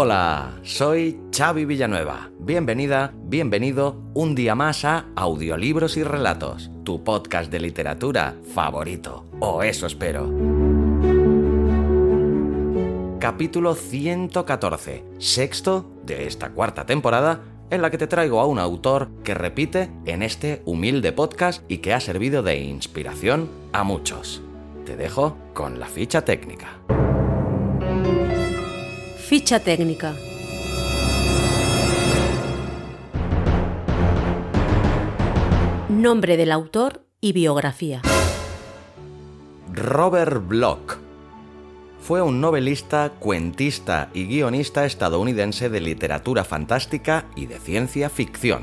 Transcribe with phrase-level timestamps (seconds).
[0.00, 2.30] Hola, soy Xavi Villanueva.
[2.38, 9.24] Bienvenida, bienvenido un día más a Audiolibros y Relatos, tu podcast de literatura favorito.
[9.40, 10.32] O eso espero.
[13.18, 19.08] Capítulo 114, sexto de esta cuarta temporada, en la que te traigo a un autor
[19.24, 24.42] que repite en este humilde podcast y que ha servido de inspiración a muchos.
[24.86, 26.78] Te dejo con la ficha técnica.
[29.28, 30.16] Ficha técnica.
[35.90, 38.00] Nombre del autor y biografía.
[39.70, 40.96] Robert Bloch.
[42.00, 48.62] Fue un novelista, cuentista y guionista estadounidense de literatura fantástica y de ciencia ficción.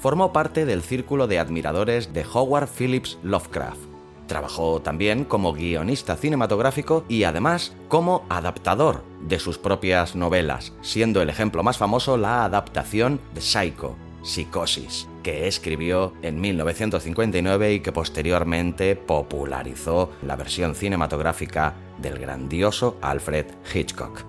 [0.00, 3.89] Formó parte del círculo de admiradores de Howard Phillips Lovecraft.
[4.30, 11.30] Trabajó también como guionista cinematográfico y además como adaptador de sus propias novelas, siendo el
[11.30, 18.94] ejemplo más famoso la adaptación de Psycho, Psicosis, que escribió en 1959 y que posteriormente
[18.94, 24.24] popularizó la versión cinematográfica del grandioso Alfred Hitchcock.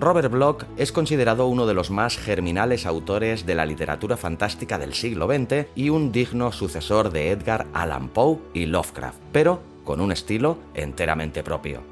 [0.00, 4.94] Robert Bloch es considerado uno de los más germinales autores de la literatura fantástica del
[4.94, 10.10] siglo XX y un digno sucesor de Edgar Allan Poe y Lovecraft, pero con un
[10.10, 11.82] estilo enteramente propio.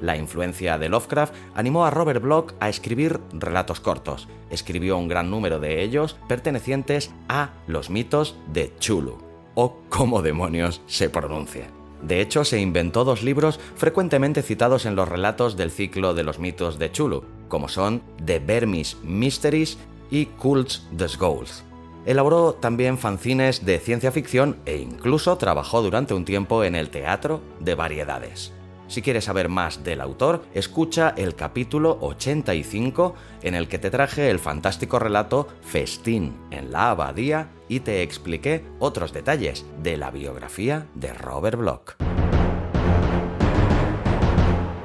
[0.00, 4.28] La influencia de Lovecraft animó a Robert Bloch a escribir relatos cortos.
[4.48, 9.18] Escribió un gran número de ellos pertenecientes a los mitos de Chulu,
[9.54, 11.75] o como demonios se pronuncia.
[12.02, 16.38] De hecho, se inventó dos libros frecuentemente citados en los relatos del ciclo de los
[16.38, 19.78] mitos de Chulu, como son The Burmese Mysteries
[20.10, 21.64] y Cults the Skulls.
[22.04, 27.40] Elaboró también fanzines de ciencia ficción e incluso trabajó durante un tiempo en el teatro
[27.58, 28.52] de variedades.
[28.88, 34.30] Si quieres saber más del autor, escucha el capítulo 85 en el que te traje
[34.30, 40.86] el fantástico relato Festín en la Abadía y te expliqué otros detalles de la biografía
[40.94, 41.96] de Robert Bloch.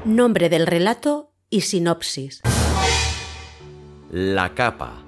[0.04, 2.42] Nombre del relato y sinopsis.
[4.10, 5.04] La capa.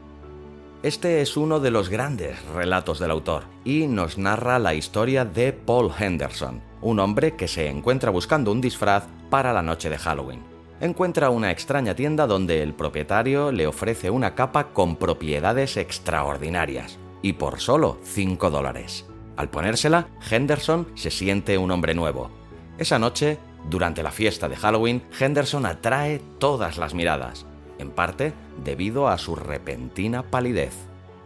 [0.85, 5.53] Este es uno de los grandes relatos del autor y nos narra la historia de
[5.53, 10.43] Paul Henderson, un hombre que se encuentra buscando un disfraz para la noche de Halloween.
[10.81, 17.33] Encuentra una extraña tienda donde el propietario le ofrece una capa con propiedades extraordinarias y
[17.33, 19.07] por solo 5 dólares.
[19.37, 22.31] Al ponérsela, Henderson se siente un hombre nuevo.
[22.77, 23.39] Esa noche,
[23.71, 27.47] durante la fiesta de Halloween, Henderson atrae todas las miradas,
[27.79, 30.75] en parte debido a su repentina palidez.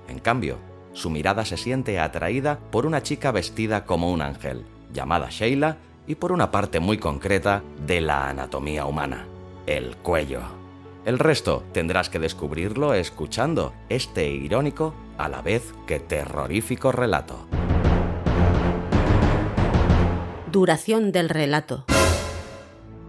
[0.07, 0.59] En cambio,
[0.93, 5.77] su mirada se siente atraída por una chica vestida como un ángel, llamada Sheila,
[6.07, 9.27] y por una parte muy concreta de la anatomía humana,
[9.67, 10.41] el cuello.
[11.05, 17.47] El resto tendrás que descubrirlo escuchando este irónico a la vez que terrorífico relato.
[20.51, 21.85] Duración del relato.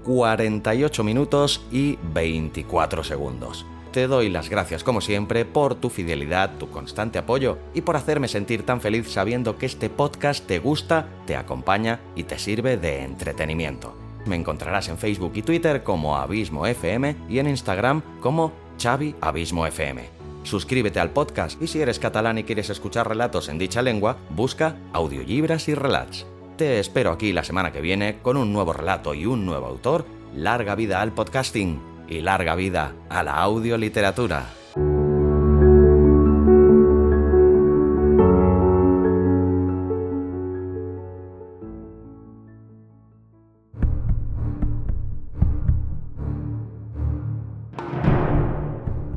[0.04, 3.66] 48 minutos y 24 segundos.
[3.92, 8.28] Te doy las gracias como siempre por tu fidelidad, tu constante apoyo y por hacerme
[8.28, 13.04] sentir tan feliz sabiendo que este podcast te gusta, te acompaña y te sirve de
[13.04, 13.96] entretenimiento.
[14.28, 19.66] Me encontrarás en Facebook y Twitter como Abismo FM y en Instagram como Xavi Abismo
[19.66, 20.04] FM.
[20.44, 24.78] Suscríbete al podcast y si eres catalán y quieres escuchar relatos en dicha lengua, busca
[24.94, 26.28] Audiolibras y Relats.
[26.58, 30.06] Te espero aquí la semana que viene con un nuevo relato y un nuevo autor.
[30.36, 34.48] Larga vida al podcasting y larga vida a la audioliteratura.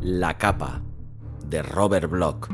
[0.02, 0.82] La capa
[1.46, 2.48] de Robert Bloch.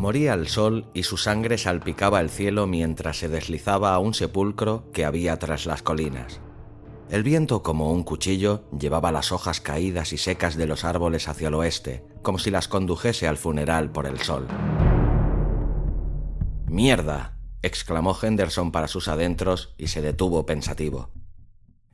[0.00, 4.90] Moría el sol y su sangre salpicaba el cielo mientras se deslizaba a un sepulcro
[4.94, 6.40] que había tras las colinas.
[7.10, 11.48] El viento, como un cuchillo, llevaba las hojas caídas y secas de los árboles hacia
[11.48, 14.48] el oeste, como si las condujese al funeral por el sol.
[16.66, 17.36] Mierda.
[17.60, 21.10] exclamó Henderson para sus adentros y se detuvo pensativo.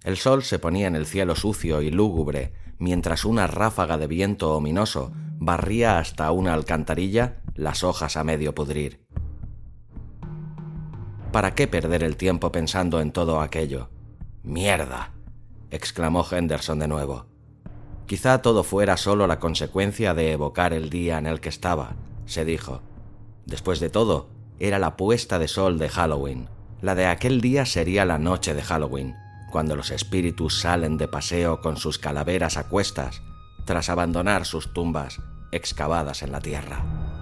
[0.05, 4.55] El sol se ponía en el cielo sucio y lúgubre, mientras una ráfaga de viento
[4.55, 5.11] ominoso
[5.41, 9.01] barría hasta una alcantarilla las hojas a medio pudrir.
[11.33, 13.91] ¿Para qué perder el tiempo pensando en todo aquello?
[14.43, 15.13] ¡Mierda!
[15.71, 17.27] exclamó Henderson de nuevo.
[18.07, 22.45] Quizá todo fuera solo la consecuencia de evocar el día en el que estaba, se
[22.45, 22.83] dijo.
[23.47, 24.29] Después de todo,
[24.59, 26.49] era la puesta de sol de Halloween.
[26.81, 29.17] La de aquel día sería la noche de Halloween,
[29.51, 33.23] cuando los espíritus salen de paseo con sus calaveras a cuestas,
[33.65, 35.21] tras abandonar sus tumbas
[35.51, 37.16] excavadas en la tierra.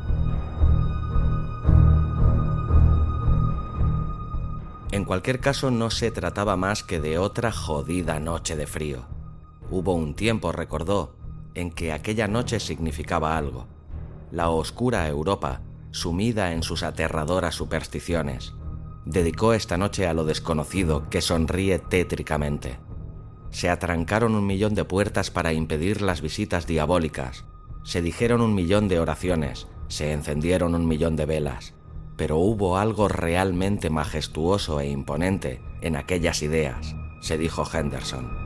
[4.94, 9.08] En cualquier caso no se trataba más que de otra jodida noche de frío.
[9.69, 11.17] Hubo un tiempo, recordó,
[11.55, 13.67] en que aquella noche significaba algo.
[14.31, 18.55] La oscura Europa, sumida en sus aterradoras supersticiones,
[19.05, 22.79] dedicó esta noche a lo desconocido que sonríe tétricamente.
[23.50, 27.44] Se atrancaron un millón de puertas para impedir las visitas diabólicas,
[27.82, 31.75] se dijeron un millón de oraciones, se encendieron un millón de velas,
[32.17, 38.45] pero hubo algo realmente majestuoso e imponente en aquellas ideas, se dijo Henderson.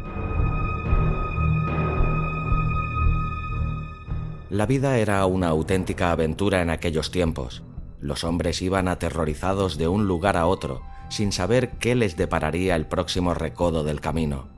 [4.50, 7.62] La vida era una auténtica aventura en aquellos tiempos.
[8.00, 10.81] Los hombres iban aterrorizados de un lugar a otro,
[11.11, 14.49] sin saber qué les depararía el próximo recodo del camino.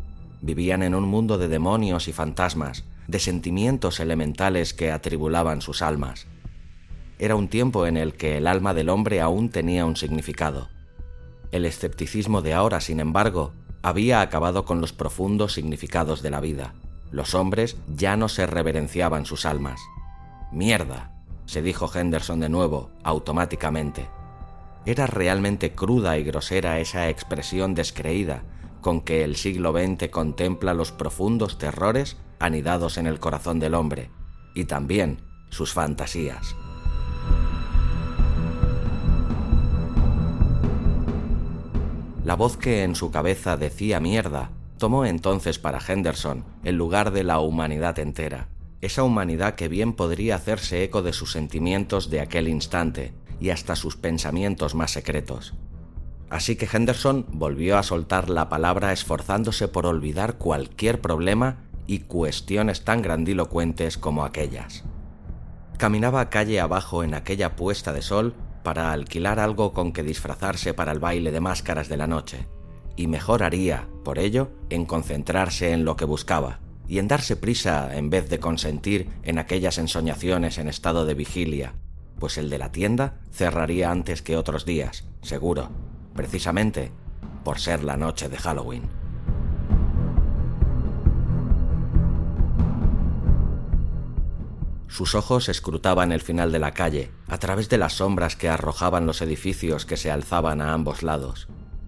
[0.43, 6.29] Vivían en un mundo de demonios y fantasmas, de sentimientos elementales que atribulaban sus almas.
[7.21, 10.71] Era un tiempo en el que el alma del hombre aún tenía un significado.
[11.53, 13.53] El escepticismo de ahora, sin embargo,
[13.83, 16.73] había acabado con los profundos significados de la vida.
[17.13, 19.83] Los hombres ya no se reverenciaban sus almas.
[20.51, 21.13] Mierda,
[21.45, 24.09] se dijo Henderson de nuevo, automáticamente.
[24.87, 28.45] Era realmente cruda y grosera esa expresión descreída
[28.81, 34.09] con que el siglo XX contempla los profundos terrores anidados en el corazón del hombre,
[34.55, 35.21] y también
[35.51, 36.57] sus fantasías.
[42.31, 47.25] La voz que en su cabeza decía mierda tomó entonces para Henderson el lugar de
[47.25, 48.47] la humanidad entera,
[48.81, 53.75] esa humanidad que bien podría hacerse eco de sus sentimientos de aquel instante y hasta
[53.75, 55.55] sus pensamientos más secretos.
[56.29, 61.57] Así que Henderson volvió a soltar la palabra esforzándose por olvidar cualquier problema
[61.89, 64.85] y cuestiones tan grandilocuentes como aquellas.
[65.79, 70.93] Caminaba calle abajo en aquella puesta de sol para alquilar algo con que disfrazarse para
[70.93, 72.47] el baile de máscaras de la noche,
[72.97, 77.97] y mejor haría, por ello, en concentrarse en lo que buscaba, y en darse prisa
[77.97, 81.75] en vez de consentir en aquellas ensoñaciones en estado de vigilia,
[82.19, 85.71] pues el de la tienda cerraría antes que otros días, seguro,
[86.15, 86.93] precisamente
[87.45, 89.00] por ser la noche de Halloween.
[94.91, 99.07] Sus ojos escrutaban el final de la calle, a través de las sombras que arrojaban
[99.07, 101.47] los edificios que se alzaban a ambos lados.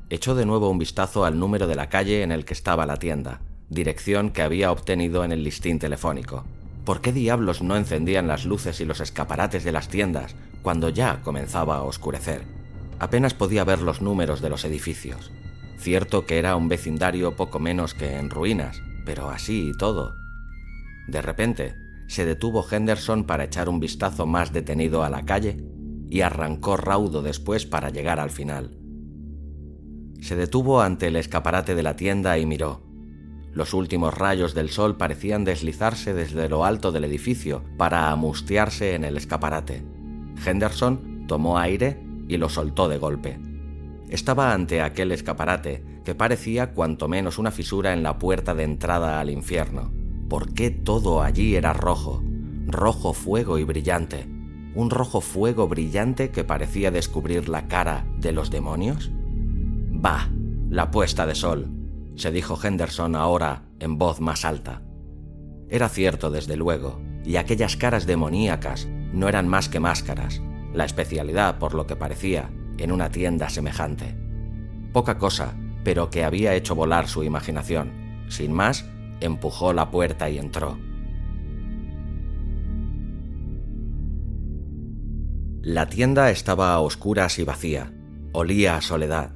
[0.09, 2.99] Echó de nuevo un vistazo al número de la calle en el que estaba la
[2.99, 6.45] tienda, dirección que había obtenido en el listín telefónico.
[6.85, 11.23] ¿Por qué diablos no encendían las luces y los escaparates de las tiendas cuando ya
[11.23, 12.43] comenzaba a oscurecer?
[13.01, 15.33] Apenas podía ver los números de los edificios.
[15.77, 20.15] Cierto que era un vecindario poco menos que en ruinas, pero así y todo.
[21.09, 21.82] De repente,
[22.13, 25.65] se detuvo Henderson para echar un vistazo más detenido a la calle
[26.11, 28.77] y arrancó raudo después para llegar al final.
[30.21, 32.83] Se detuvo ante el escaparate de la tienda y miró.
[33.55, 39.05] Los últimos rayos del sol parecían deslizarse desde lo alto del edificio para amustiarse en
[39.05, 39.83] el escaparate.
[40.45, 43.41] Henderson tomó aire y lo soltó de golpe.
[44.11, 49.19] Estaba ante aquel escaparate que parecía cuanto menos una fisura en la puerta de entrada
[49.19, 50.02] al infierno
[50.33, 52.23] por qué todo allí era rojo,
[52.67, 54.27] rojo fuego y brillante,
[54.75, 59.11] un rojo fuego brillante que parecía descubrir la cara de los demonios?
[59.13, 60.31] Bah,
[60.71, 61.69] la puesta de sol,
[62.17, 64.81] se dijo Henderson ahora en voz más alta.
[65.69, 70.41] Era cierto, desde luego, y aquellas caras demoníacas no eran más que máscaras,
[70.73, 74.17] la especialidad, por lo que parecía, en una tienda semejante.
[74.95, 75.53] Poca cosa,
[75.85, 78.25] pero que había hecho volar su imaginación.
[78.29, 78.87] Sin más,
[79.25, 80.79] empujó la puerta y entró.
[85.63, 87.93] La tienda estaba a oscuras y vacía.
[88.33, 89.33] Olía a soledad,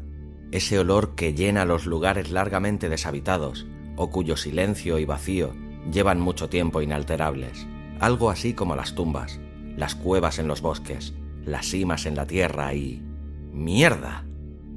[0.50, 3.66] ese olor que llena los lugares largamente deshabitados
[3.96, 5.54] o cuyo silencio y vacío
[5.92, 7.66] llevan mucho tiempo inalterables,
[8.00, 9.40] algo así como las tumbas,
[9.76, 11.14] las cuevas en los bosques,
[11.44, 13.02] las cimas en la tierra y,
[13.52, 14.24] ¡Mierda!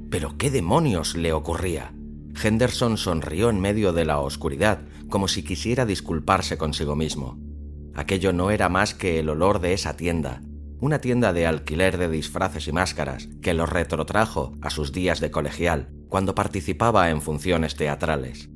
[0.08, 1.92] ¿Pero qué demonios le ocurría?
[2.42, 7.38] Henderson sonrió en medio de la oscuridad, como si quisiera disculparse consigo mismo.
[7.94, 10.42] Aquello no era más que el olor de esa tienda,
[10.80, 15.30] una tienda de alquiler de disfraces y máscaras que lo retrotrajo a sus días de
[15.30, 18.48] colegial, cuando participaba en funciones teatrales.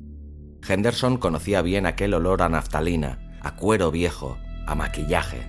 [0.66, 5.42] Henderson conocía bien aquel olor a naftalina, a cuero viejo, a maquillaje.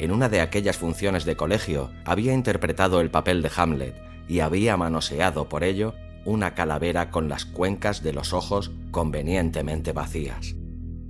[0.00, 3.94] En una de aquellas funciones de colegio había interpretado el papel de Hamlet
[4.28, 5.94] y había manoseado por ello
[6.26, 10.56] una calavera con las cuencas de los ojos convenientemente vacías.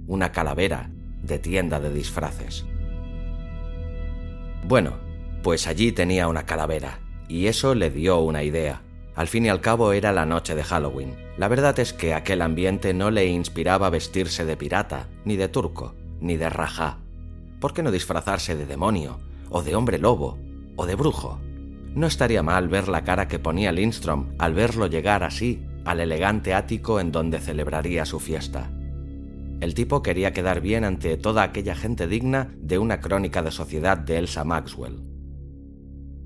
[0.07, 0.91] Una calavera
[1.23, 2.67] de tienda de disfraces.
[4.65, 4.99] Bueno,
[5.43, 8.83] pues allí tenía una calavera, y eso le dio una idea.
[9.15, 11.17] Al fin y al cabo era la noche de Halloween.
[11.39, 15.95] La verdad es que aquel ambiente no le inspiraba vestirse de pirata, ni de turco,
[16.21, 16.99] ni de rajá.
[17.59, 19.19] ¿Por qué no disfrazarse de demonio,
[19.49, 20.39] o de hombre lobo,
[20.77, 21.41] o de brujo?
[21.97, 26.53] No estaría mal ver la cara que ponía Lindstrom al verlo llegar así al elegante
[26.53, 28.71] ático en donde celebraría su fiesta.
[29.61, 33.97] El tipo quería quedar bien ante toda aquella gente digna de una crónica de sociedad
[33.97, 35.01] de Elsa Maxwell.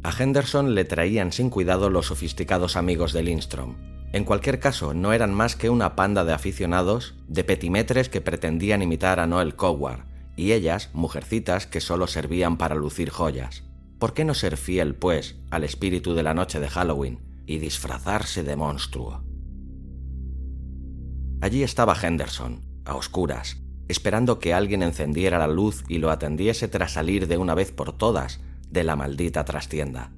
[0.02, 3.76] A Henderson le traían sin cuidado los sofisticados amigos de Lindstrom.
[4.12, 8.82] En cualquier caso, no eran más que una panda de aficionados, de petimetres que pretendían
[8.82, 13.69] imitar a Noel Coward, y ellas, mujercitas que solo servían para lucir joyas.
[14.00, 18.42] ¿Por qué no ser fiel, pues, al espíritu de la noche de Halloween y disfrazarse
[18.42, 19.22] de monstruo?
[21.42, 26.92] Allí estaba Henderson, a oscuras, esperando que alguien encendiera la luz y lo atendiese tras
[26.92, 28.40] salir de una vez por todas
[28.70, 30.14] de la maldita trastienda.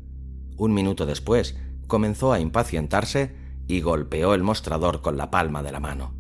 [0.56, 1.58] Un minuto después,
[1.88, 3.34] comenzó a impacientarse
[3.66, 6.14] y golpeó el mostrador con la palma de la mano.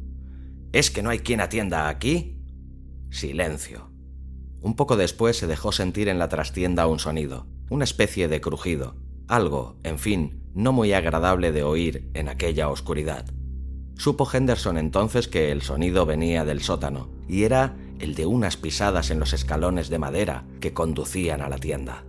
[0.72, 2.42] ¿Es que no hay quien atienda aquí?
[3.10, 3.91] Silencio.
[4.62, 8.94] Un poco después se dejó sentir en la trastienda un sonido, una especie de crujido,
[9.26, 13.26] algo, en fin, no muy agradable de oír en aquella oscuridad.
[13.96, 19.10] Supo Henderson entonces que el sonido venía del sótano, y era el de unas pisadas
[19.10, 22.04] en los escalones de madera que conducían a la tienda.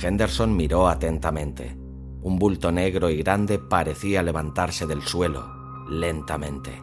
[0.00, 1.76] Henderson miró atentamente.
[2.22, 5.46] Un bulto negro y grande parecía levantarse del suelo,
[5.88, 6.82] lentamente.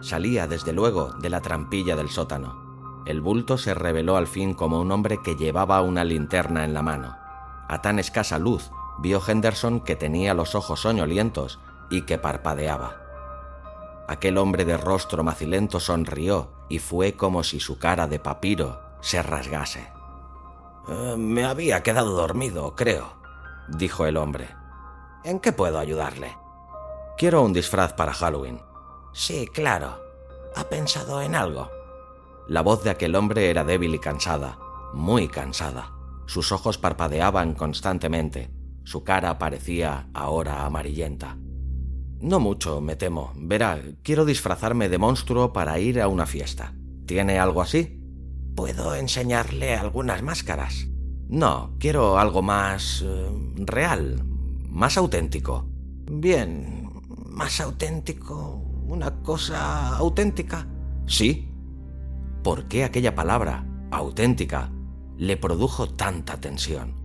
[0.00, 2.61] Salía, desde luego, de la trampilla del sótano,
[3.06, 6.82] el bulto se reveló al fin como un hombre que llevaba una linterna en la
[6.82, 7.16] mano.
[7.68, 11.58] A tan escasa luz vio Henderson que tenía los ojos soñolientos
[11.90, 12.96] y que parpadeaba.
[14.08, 19.22] Aquel hombre de rostro macilento sonrió y fue como si su cara de papiro se
[19.22, 19.90] rasgase.
[20.88, 23.14] Eh, me había quedado dormido, creo,
[23.68, 24.48] dijo el hombre.
[25.24, 26.36] ¿En qué puedo ayudarle?
[27.16, 28.60] Quiero un disfraz para Halloween.
[29.12, 30.00] Sí, claro.
[30.56, 31.70] ¿Ha pensado en algo?
[32.48, 34.58] La voz de aquel hombre era débil y cansada,
[34.94, 35.92] muy cansada.
[36.26, 38.50] Sus ojos parpadeaban constantemente.
[38.84, 41.36] Su cara parecía ahora amarillenta.
[42.20, 43.32] No mucho, me temo.
[43.36, 46.74] Verá, quiero disfrazarme de monstruo para ir a una fiesta.
[47.06, 48.00] ¿Tiene algo así?
[48.54, 50.88] ¿Puedo enseñarle algunas máscaras?
[51.28, 53.02] No, quiero algo más...
[53.04, 54.22] Eh, real,
[54.68, 55.66] más auténtico.
[56.10, 56.90] Bien,
[57.26, 58.62] más auténtico.
[58.86, 60.66] ¿Una cosa auténtica?
[61.06, 61.51] Sí,
[62.42, 64.70] por qué aquella palabra, auténtica,
[65.16, 66.96] le produjo tanta tensión.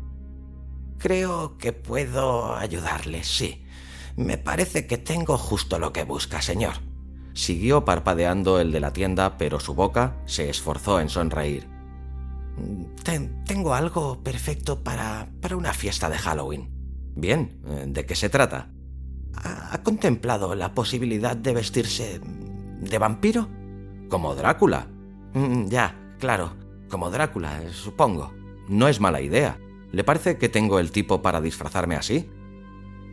[0.98, 3.64] Creo que puedo ayudarle, sí.
[4.16, 6.74] Me parece que tengo justo lo que busca, señor.
[7.34, 11.68] Siguió parpadeando el de la tienda, pero su boca se esforzó en sonreír.
[13.46, 16.72] tengo algo perfecto para, para una fiesta de Halloween.
[17.16, 17.62] Bien,
[17.94, 18.72] ¿de qué se trata?
[19.36, 23.48] ¿Ha contemplado la posibilidad de vestirse de vampiro?
[24.10, 24.88] Como Drácula.
[25.38, 26.54] Mm, ya, claro,
[26.90, 28.34] como Drácula, supongo.
[28.68, 29.60] No es mala idea.
[29.92, 32.30] ¿Le parece que tengo el tipo para disfrazarme así?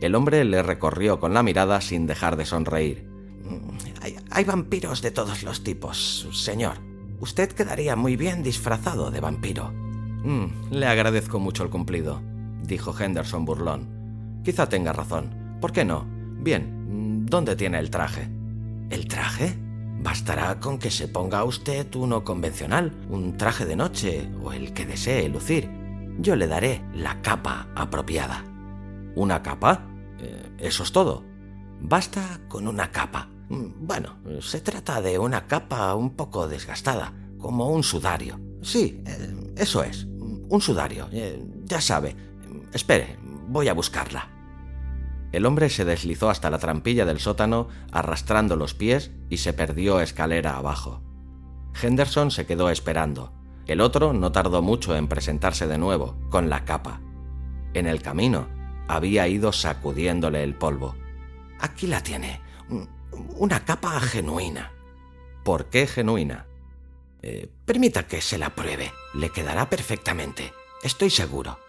[0.01, 3.07] El hombre le recorrió con la mirada sin dejar de sonreír.
[3.43, 6.77] Mm, hay, vampiros de todos los tipos, señor.
[7.19, 9.71] Usted quedaría muy bien disfrazado de vampiro.
[9.71, 12.21] Mm, le agradezco mucho el cumplido,
[12.63, 14.41] dijo Henderson burlón.
[14.43, 15.57] Quizá tenga razón.
[15.61, 16.05] ¿Por qué no?
[16.39, 18.29] Bien, ¿dónde tiene el traje?
[18.89, 19.64] ¿El traje?
[20.05, 24.85] Bastará con que se ponga usted uno convencional, un traje de noche o el que
[24.85, 25.67] desee lucir.
[26.19, 28.45] Yo le daré la capa apropiada.
[29.15, 29.87] ¿Una capa?
[30.19, 31.23] Eh, ¿Eso es todo?
[31.81, 33.29] Basta con una capa.
[33.49, 38.39] Mm, bueno, se trata de una capa un poco desgastada, como un sudario.
[38.61, 41.09] Sí, eh, eso es, un sudario.
[41.11, 42.15] Eh, ya sabe.
[42.71, 44.34] Espere, voy a buscarla.
[45.35, 49.99] El hombre se deslizó hasta la trampilla del sótano arrastrando los pies y se perdió
[49.99, 51.01] escalera abajo.
[51.81, 53.33] Henderson se quedó esperando.
[53.67, 57.01] El otro no tardó mucho en presentarse de nuevo, con la capa.
[57.73, 58.47] En el camino,
[58.87, 60.95] había ido sacudiéndole el polvo.
[61.59, 62.39] Aquí la tiene.
[63.35, 64.71] Una capa genuina.
[65.43, 66.45] ¿Por qué genuina?
[67.21, 68.93] Eh, permita que se la pruebe.
[69.13, 70.53] Le quedará perfectamente.
[70.81, 71.59] Estoy seguro.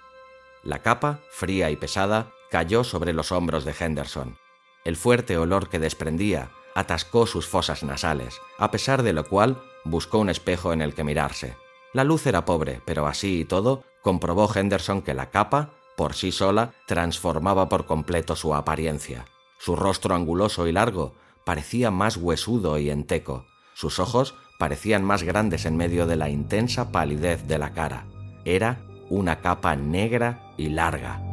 [0.63, 4.39] La capa, fría y pesada, cayó sobre los hombros de Henderson.
[4.85, 10.19] El fuerte olor que desprendía atascó sus fosas nasales, a pesar de lo cual buscó
[10.19, 11.57] un espejo en el que mirarse.
[11.93, 16.31] La luz era pobre, pero así y todo, comprobó Henderson que la capa, por sí
[16.33, 19.25] sola, transformaba por completo su apariencia.
[19.59, 23.47] Su rostro anguloso y largo parecía más huesudo y enteco.
[23.75, 28.07] Sus ojos parecían más grandes en medio de la intensa palidez de la cara.
[28.45, 31.26] Era una capa negra y larga.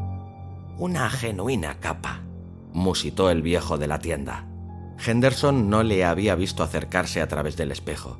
[0.78, 2.22] Una genuina capa,
[2.74, 4.48] musitó el viejo de la tienda.
[5.06, 8.18] Henderson no le había visto acercarse a través del espejo.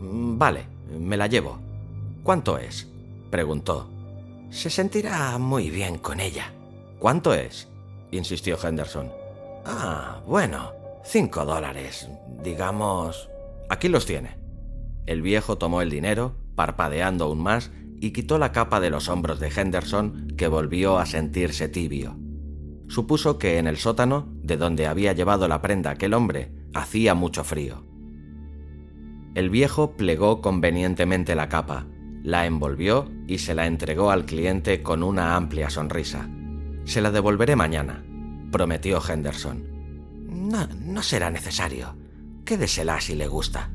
[0.00, 0.66] Mm, vale,
[0.98, 1.58] me la llevo.
[2.22, 2.88] ¿Cuánto es?
[3.30, 3.90] preguntó.
[4.50, 6.52] Se sentirá muy bien con ella.
[6.98, 7.68] ¿Cuánto es?
[8.10, 9.10] insistió Henderson.
[9.64, 10.72] Ah, bueno,
[11.04, 12.08] cinco dólares,
[12.44, 13.28] digamos...
[13.68, 14.36] Aquí los tiene.
[15.06, 17.70] El viejo tomó el dinero, parpadeando aún más,
[18.02, 22.18] y quitó la capa de los hombros de Henderson, que volvió a sentirse tibio.
[22.88, 27.44] Supuso que en el sótano, de donde había llevado la prenda aquel hombre, hacía mucho
[27.44, 27.86] frío.
[29.36, 31.86] El viejo plegó convenientemente la capa,
[32.24, 36.28] la envolvió y se la entregó al cliente con una amplia sonrisa.
[36.84, 38.04] Se la devolveré mañana,
[38.50, 39.62] prometió Henderson.
[40.26, 41.94] No, no será necesario.
[42.44, 43.70] Quédesela si le gusta.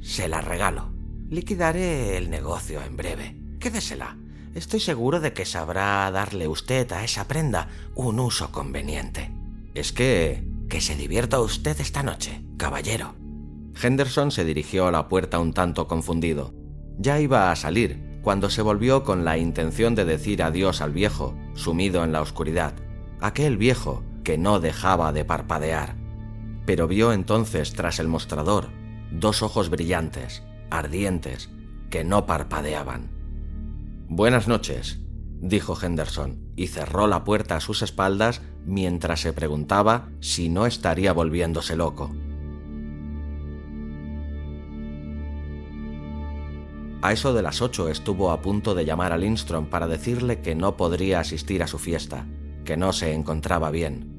[0.00, 0.92] Se la regalo.
[1.30, 3.41] Liquidaré el negocio en breve.
[3.62, 4.16] Quédesela.
[4.56, 9.30] Estoy seguro de que sabrá darle usted a esa prenda un uso conveniente.
[9.72, 10.44] Es que...
[10.68, 13.14] Que se divierta usted esta noche, caballero.
[13.80, 16.52] Henderson se dirigió a la puerta un tanto confundido.
[16.98, 21.36] Ya iba a salir, cuando se volvió con la intención de decir adiós al viejo,
[21.54, 22.74] sumido en la oscuridad.
[23.20, 25.94] Aquel viejo que no dejaba de parpadear.
[26.66, 28.70] Pero vio entonces tras el mostrador
[29.12, 31.48] dos ojos brillantes, ardientes,
[31.90, 33.21] que no parpadeaban.
[34.08, 35.00] Buenas noches,
[35.40, 41.12] dijo Henderson, y cerró la puerta a sus espaldas mientras se preguntaba si no estaría
[41.12, 42.10] volviéndose loco.
[47.02, 50.54] A eso de las ocho estuvo a punto de llamar a Lindstrom para decirle que
[50.54, 52.26] no podría asistir a su fiesta,
[52.64, 54.12] que no se encontraba bien.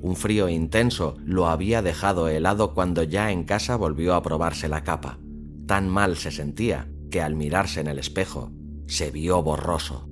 [0.00, 4.84] Un frío intenso lo había dejado helado cuando ya en casa volvió a probarse la
[4.84, 5.18] capa.
[5.66, 8.52] Tan mal se sentía que al mirarse en el espejo
[8.90, 10.08] se vio borroso.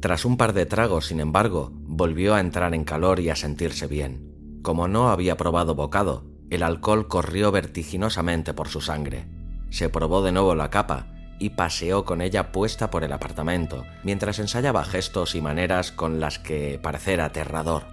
[0.00, 3.86] Tras un par de tragos, sin embargo, volvió a entrar en calor y a sentirse
[3.86, 4.60] bien.
[4.62, 9.28] Como no había probado bocado, el alcohol corrió vertiginosamente por su sangre.
[9.68, 14.38] Se probó de nuevo la capa y paseó con ella puesta por el apartamento, mientras
[14.38, 17.84] ensayaba gestos y maneras con las que parecer aterrador.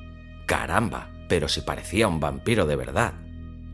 [0.46, 3.16] Caramba, pero si parecía un vampiro de verdad.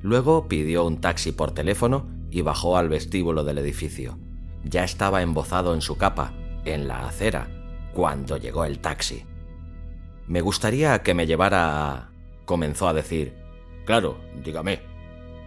[0.01, 4.17] Luego pidió un taxi por teléfono y bajó al vestíbulo del edificio.
[4.65, 6.33] Ya estaba embozado en su capa,
[6.65, 7.47] en la acera,
[7.93, 9.23] cuando llegó el taxi.
[10.27, 12.09] Me gustaría que me llevara a...
[12.45, 13.35] comenzó a decir.
[13.85, 14.81] Claro, dígame.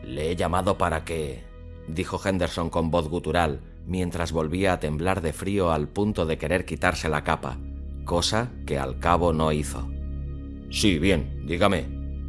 [0.05, 1.43] Le he llamado para que...
[1.89, 6.65] dijo Henderson con voz gutural, mientras volvía a temblar de frío al punto de querer
[6.65, 7.59] quitarse la capa,
[8.05, 9.91] cosa que al cabo no hizo.
[10.71, 11.87] Sí, bien, dígame.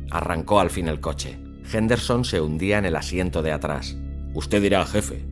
[0.10, 1.38] Arrancó al fin el coche.
[1.72, 3.96] Henderson se hundía en el asiento de atrás.
[4.34, 5.29] Usted dirá, jefe.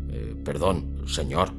[0.48, 1.52] Perdón, señor.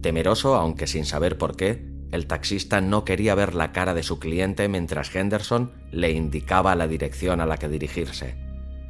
[0.00, 4.18] Temeroso, aunque sin saber por qué, el taxista no quería ver la cara de su
[4.18, 8.34] cliente mientras Henderson le indicaba la dirección a la que dirigirse.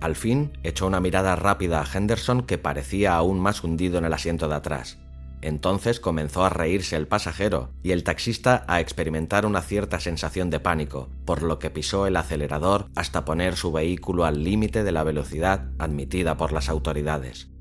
[0.01, 4.13] Al fin echó una mirada rápida a Henderson que parecía aún más hundido en el
[4.13, 4.99] asiento de atrás.
[5.41, 10.61] Entonces comenzó a reírse el pasajero y el taxista a experimentar una cierta sensación de
[10.61, 15.03] pánico, por lo que pisó el acelerador hasta poner su vehículo al límite de la
[15.03, 17.52] velocidad admitida por las autoridades.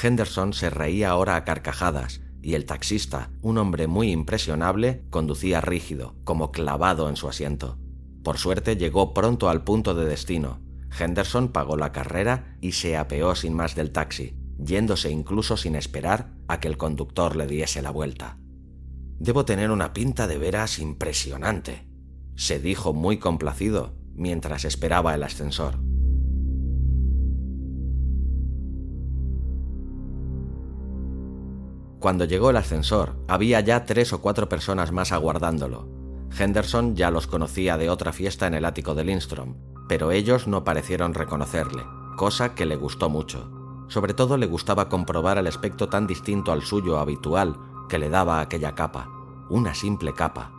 [0.00, 6.14] Henderson se reía ahora a carcajadas y el taxista, un hombre muy impresionable, conducía rígido,
[6.24, 7.78] como clavado en su asiento.
[8.22, 10.60] Por suerte llegó pronto al punto de destino.
[10.98, 16.32] Henderson pagó la carrera y se apeó sin más del taxi, yéndose incluso sin esperar
[16.46, 18.38] a que el conductor le diese la vuelta.
[19.18, 21.88] Debo tener una pinta de veras impresionante,
[22.36, 25.80] se dijo muy complacido mientras esperaba el ascensor.
[31.98, 35.88] Cuando llegó el ascensor, había ya tres o cuatro personas más aguardándolo.
[36.38, 39.56] Henderson ya los conocía de otra fiesta en el ático de Lindstrom,
[39.88, 41.82] pero ellos no parecieron reconocerle,
[42.16, 43.50] cosa que le gustó mucho.
[43.88, 47.56] Sobre todo le gustaba comprobar el aspecto tan distinto al suyo habitual
[47.88, 49.08] que le daba aquella capa,
[49.48, 50.52] una simple capa.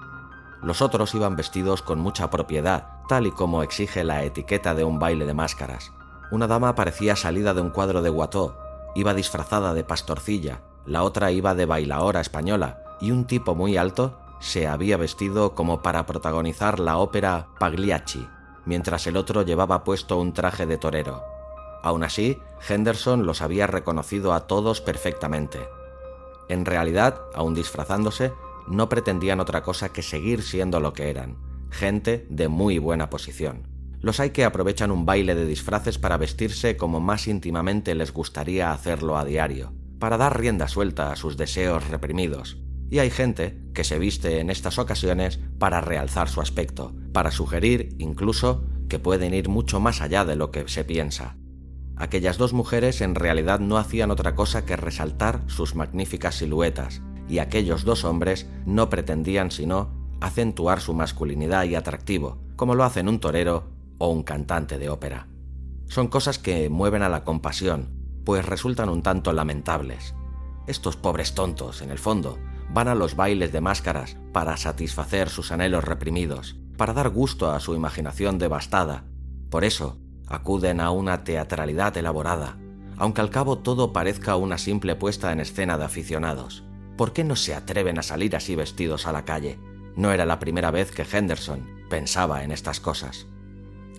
[0.61, 4.99] Los otros iban vestidos con mucha propiedad, tal y como exige la etiqueta de un
[4.99, 5.93] baile de máscaras.
[6.31, 8.55] Una dama parecía salida de un cuadro de Watteau,
[8.95, 14.19] iba disfrazada de pastorcilla, la otra iba de bailaora española, y un tipo muy alto
[14.39, 18.27] se había vestido como para protagonizar la ópera Pagliacci,
[18.65, 21.23] mientras el otro llevaba puesto un traje de torero.
[21.83, 25.59] Aún así, Henderson los había reconocido a todos perfectamente.
[26.49, 28.33] En realidad, aun disfrazándose,
[28.67, 31.37] no pretendían otra cosa que seguir siendo lo que eran,
[31.69, 33.67] gente de muy buena posición.
[34.01, 38.71] Los hay que aprovechan un baile de disfraces para vestirse como más íntimamente les gustaría
[38.71, 42.57] hacerlo a diario, para dar rienda suelta a sus deseos reprimidos.
[42.89, 47.95] Y hay gente que se viste en estas ocasiones para realzar su aspecto, para sugerir
[47.99, 51.37] incluso que pueden ir mucho más allá de lo que se piensa.
[51.95, 57.39] Aquellas dos mujeres en realidad no hacían otra cosa que resaltar sus magníficas siluetas, y
[57.39, 63.19] aquellos dos hombres no pretendían sino acentuar su masculinidad y atractivo, como lo hacen un
[63.19, 65.27] torero o un cantante de ópera.
[65.87, 70.15] Son cosas que mueven a la compasión, pues resultan un tanto lamentables.
[70.67, 72.37] Estos pobres tontos, en el fondo,
[72.69, 77.59] van a los bailes de máscaras para satisfacer sus anhelos reprimidos, para dar gusto a
[77.59, 79.05] su imaginación devastada.
[79.49, 82.57] Por eso, acuden a una teatralidad elaborada,
[82.97, 86.63] aunque al cabo todo parezca una simple puesta en escena de aficionados.
[86.99, 89.57] ¿por qué no se atreven a salir así vestidos a la calle?
[89.95, 93.25] No era la primera vez que Henderson pensaba en estas cosas.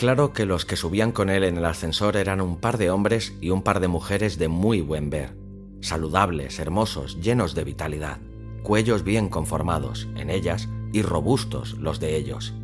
[0.01, 3.35] Claro que los que subían con él en el ascensor eran un par de hombres
[3.43, 5.37] y un par de mujeres de muy buen ver,
[5.83, 8.17] saludables, hermosos, llenos de vitalidad,
[8.63, 12.55] cuellos bien conformados en ellas y robustos los de ellos.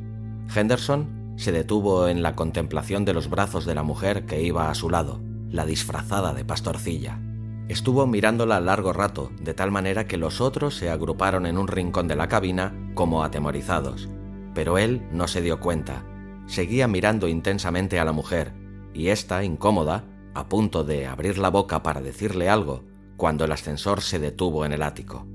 [0.55, 4.75] Henderson se detuvo en la contemplación de los brazos de la mujer que iba a
[4.75, 5.21] su lado,
[5.51, 7.21] la disfrazada de pastorcilla.
[7.69, 12.09] Estuvo mirándola largo rato, de tal manera que los otros se agruparon en un rincón
[12.09, 14.09] de la cabina como atemorizados.
[14.55, 16.16] Pero él no se dio cuenta.
[16.47, 18.53] Seguía mirando intensamente a la mujer,
[18.95, 20.05] y ésta, incómoda,
[20.35, 22.85] a punto de abrir la boca para decirle algo,
[23.17, 25.27] cuando el ascensor se detuvo en el ático.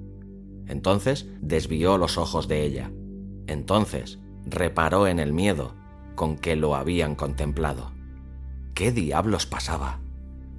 [0.68, 2.92] Entonces desvió los ojos de ella.
[3.48, 5.76] Entonces reparó en el miedo
[6.16, 7.92] con que lo habían contemplado.
[8.74, 10.00] ¿Qué diablos pasaba?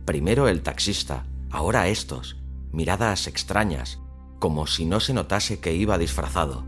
[0.05, 2.39] Primero el taxista, Ahora estos,
[2.73, 4.01] miradas extrañas,
[4.39, 6.65] como si no se notase que iba disfrazado.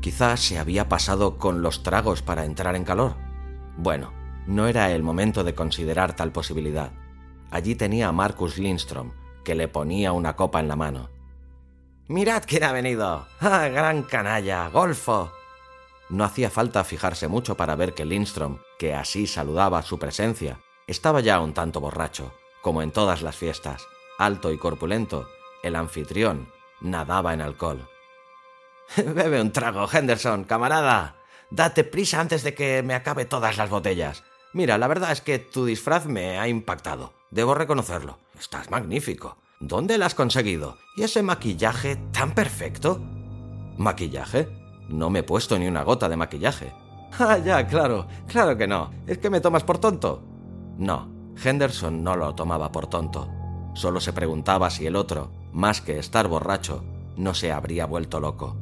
[0.00, 3.16] Quizás se había pasado con los tragos para entrar en calor.
[3.76, 4.12] Bueno,
[4.46, 6.92] no era el momento de considerar tal posibilidad.
[7.50, 9.12] Allí tenía a Marcus Lindstrom,
[9.44, 11.10] que le ponía una copa en la mano.
[12.06, 13.26] Mirad quién ha venido.
[13.40, 14.68] ¡Ah, gran canalla!
[14.68, 15.32] ¡Golfo!
[16.08, 21.20] No hacía falta fijarse mucho para ver que Lindstrom, que así saludaba su presencia, estaba
[21.20, 22.32] ya un tanto borracho,
[22.62, 23.86] como en todas las fiestas
[24.18, 25.28] alto y corpulento,
[25.62, 26.48] el anfitrión
[26.80, 27.88] nadaba en alcohol.
[28.96, 31.16] Bebe un trago, Henderson, camarada.
[31.50, 34.24] Date prisa antes de que me acabe todas las botellas.
[34.52, 37.12] Mira, la verdad es que tu disfraz me ha impactado.
[37.30, 38.18] Debo reconocerlo.
[38.38, 39.36] Estás magnífico.
[39.60, 40.78] ¿Dónde lo has conseguido?
[40.96, 43.00] ¿Y ese maquillaje tan perfecto?
[43.76, 44.48] ¿Maquillaje?
[44.88, 46.72] No me he puesto ni una gota de maquillaje.
[47.18, 48.90] Ah, ya, claro, claro que no.
[49.06, 50.22] ¿Es que me tomas por tonto?
[50.76, 51.10] No,
[51.42, 53.30] Henderson no lo tomaba por tonto.
[53.74, 56.84] Solo se preguntaba si el otro, más que estar borracho,
[57.16, 58.58] no se habría vuelto loco.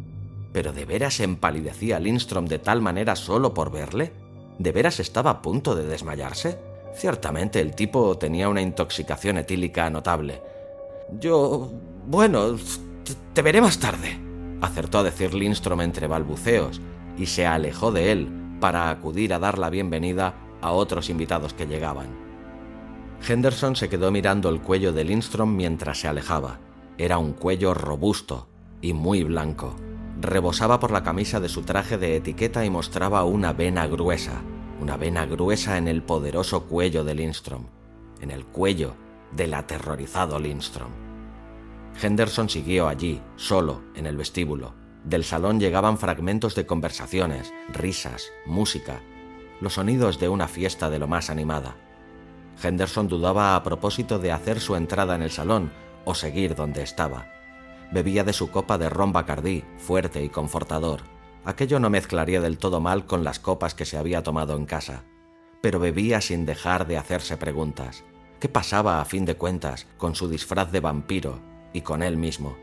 [0.57, 4.14] ¿Pero de veras empalidecía Lindstrom de tal manera solo por verle?
[4.59, 6.59] ¿De veras estaba a punto de desmayarse?
[6.95, 10.40] Ciertamente el tipo tenía una intoxicación etílica notable.
[11.21, 11.71] Yo...
[12.07, 12.57] bueno,
[13.35, 14.19] te, veré más tarde,
[14.62, 16.81] acertó a decir Lindstrom entre balbuceos,
[17.19, 21.66] y se alejó de él para acudir a dar la bienvenida a otros invitados que
[21.66, 22.07] llegaban.
[23.29, 26.61] Henderson se quedó mirando el cuello de Lindstrom mientras se alejaba.
[26.97, 28.49] Era un cuello robusto
[28.81, 29.77] y muy blanco.
[30.20, 34.40] Rebosaba por la camisa de su traje de etiqueta y mostraba una vena gruesa,
[34.81, 37.66] una vena gruesa en el poderoso cuello de Lindstrom,
[38.20, 38.94] en el cuello
[39.33, 40.90] del aterrorizado Lindstrom.
[42.00, 44.74] Henderson siguió allí, solo, en el vestíbulo.
[45.05, 49.00] Del salón llegaban fragmentos de conversaciones, risas, música,
[49.61, 51.76] los sonidos de una fiesta de lo más animada.
[52.62, 55.72] Henderson dudaba a propósito de hacer su entrada en el salón
[56.05, 57.36] o seguir donde estaba.
[57.92, 61.03] Bebía de su copa de ron Bacardí, fuerte y confortador.
[61.44, 65.05] Aquello no mezclaría del todo mal con las copas que se había tomado en casa.
[65.61, 68.05] Pero bebía sin dejar de hacerse preguntas.
[68.40, 71.40] ¿Qué pasaba a fin de cuentas con su disfraz de vampiro
[71.72, 72.57] y con él mismo?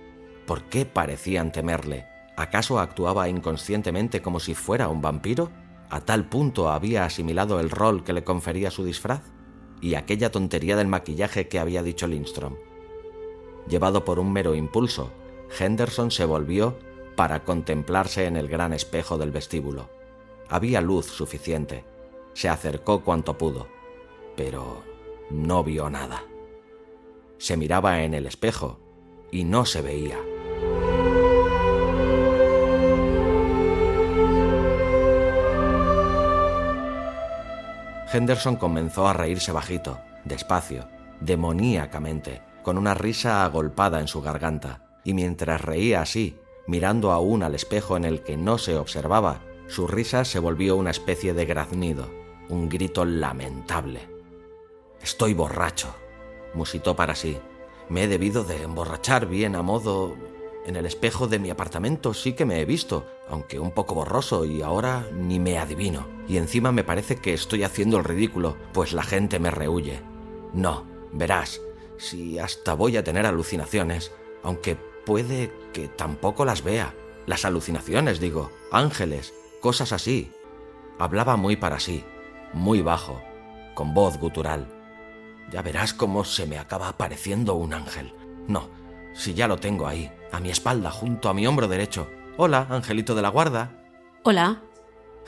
[0.45, 2.05] ¿Por qué parecían temerle?
[2.35, 5.51] ¿Acaso actuaba inconscientemente como si fuera un vampiro?
[5.89, 9.21] ¿A tal punto había asimilado el rol que le confería su disfraz?
[9.83, 12.55] y aquella tontería del maquillaje que había dicho Lindstrom.
[13.67, 15.11] Llevado por un mero impulso,
[15.57, 16.77] Henderson se volvió
[17.15, 19.89] para contemplarse en el gran espejo del vestíbulo.
[20.49, 21.85] Había luz suficiente.
[22.33, 23.67] Se acercó cuanto pudo,
[24.35, 24.83] pero
[25.29, 26.23] no vio nada.
[27.37, 28.79] Se miraba en el espejo
[29.31, 30.17] y no se veía.
[38.11, 40.87] Henderson comenzó a reírse bajito, despacio,
[41.19, 47.55] demoníacamente, con una risa agolpada en su garganta, y mientras reía así, mirando aún al
[47.55, 52.09] espejo en el que no se observaba, su risa se volvió una especie de graznido,
[52.49, 54.09] un grito lamentable.
[55.01, 55.93] Estoy borracho,
[56.53, 57.37] musitó para sí.
[57.89, 60.15] Me he debido de emborrachar bien a modo
[60.65, 64.45] en el espejo de mi apartamento sí que me he visto, aunque un poco borroso
[64.45, 66.07] y ahora ni me adivino.
[66.27, 69.99] Y encima me parece que estoy haciendo el ridículo, pues la gente me rehuye.
[70.53, 71.59] No, verás,
[71.97, 74.11] si hasta voy a tener alucinaciones,
[74.43, 76.93] aunque puede que tampoco las vea.
[77.25, 80.31] Las alucinaciones, digo, ángeles, cosas así.
[80.99, 82.03] Hablaba muy para sí,
[82.53, 83.21] muy bajo,
[83.73, 84.67] con voz gutural.
[85.51, 88.13] Ya verás cómo se me acaba apareciendo un ángel.
[88.47, 88.69] No,
[89.13, 92.09] si ya lo tengo ahí, a mi espalda, junto a mi hombro derecho.
[92.37, 93.71] Hola, angelito de la guarda.
[94.23, 94.61] Hola.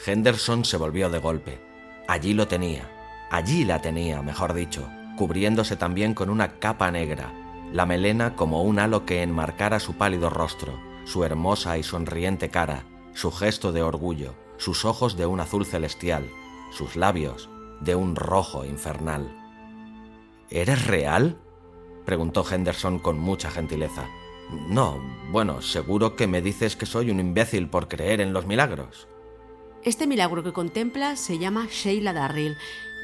[0.05, 1.61] Henderson se volvió de golpe.
[2.07, 2.91] Allí lo tenía.
[3.31, 7.33] Allí la tenía, mejor dicho, cubriéndose también con una capa negra,
[7.71, 12.83] la melena como un halo que enmarcara su pálido rostro, su hermosa y sonriente cara,
[13.13, 16.29] su gesto de orgullo, sus ojos de un azul celestial,
[16.71, 17.49] sus labios
[17.81, 19.29] de un rojo infernal.
[20.49, 21.37] ¿Eres real?
[22.05, 24.07] preguntó Henderson con mucha gentileza.
[24.69, 25.01] No,
[25.31, 29.07] bueno, seguro que me dices que soy un imbécil por creer en los milagros.
[29.83, 32.57] Este milagro que contemplas se llama Sheila Darrell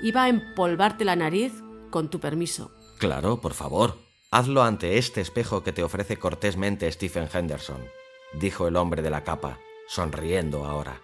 [0.03, 1.53] y va a empolvarte la nariz
[1.91, 2.71] con tu permiso.
[2.97, 3.97] Claro, por favor.
[4.31, 7.85] Hazlo ante este espejo que te ofrece cortésmente Stephen Henderson,
[8.33, 11.01] dijo el hombre de la capa, sonriendo ahora.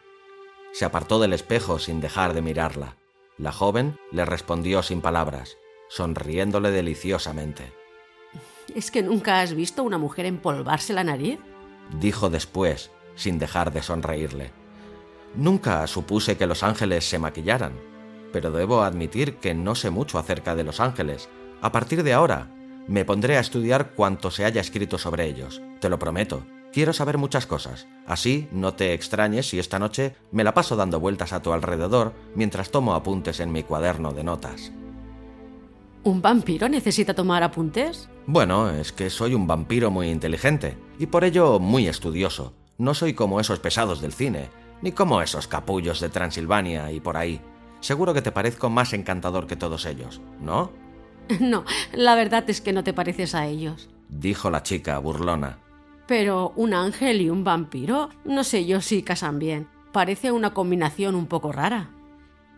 [0.72, 2.96] Se apartó del espejo sin dejar de mirarla.
[3.38, 5.58] La joven le respondió sin palabras,
[5.90, 7.74] sonriéndole deliciosamente.
[8.74, 11.40] ¿Es que nunca has visto una mujer empolvarse la nariz?
[12.00, 14.52] dijo después, sin dejar de sonreírle.
[15.36, 17.74] Nunca supuse que los ángeles se maquillaran,
[18.32, 21.30] pero debo admitir que no sé mucho acerca de los ángeles.
[21.62, 22.52] A partir de ahora,
[22.88, 26.46] me pondré a estudiar cuanto se haya escrito sobre ellos, te lo prometo.
[26.72, 31.00] Quiero saber muchas cosas, así no te extrañes si esta noche me la paso dando
[31.00, 34.72] vueltas a tu alrededor mientras tomo apuntes en mi cuaderno de notas.
[36.04, 38.10] ¿Un vampiro necesita tomar apuntes?
[38.28, 42.54] Bueno, es que soy un vampiro muy inteligente y por ello muy estudioso.
[42.78, 44.50] No soy como esos pesados del cine,
[44.82, 47.42] ni como esos capullos de Transilvania y por ahí.
[47.80, 50.72] Seguro que te parezco más encantador que todos ellos, ¿no?
[51.42, 55.60] No, la verdad es que no te pareces a ellos, dijo la chica burlona.
[56.08, 59.68] Pero un ángel y un vampiro, no sé yo si casan bien.
[59.92, 61.90] Parece una combinación un poco rara.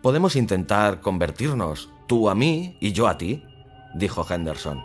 [0.03, 3.43] Podemos intentar convertirnos, tú a mí y yo a ti,
[3.95, 4.83] dijo Henderson.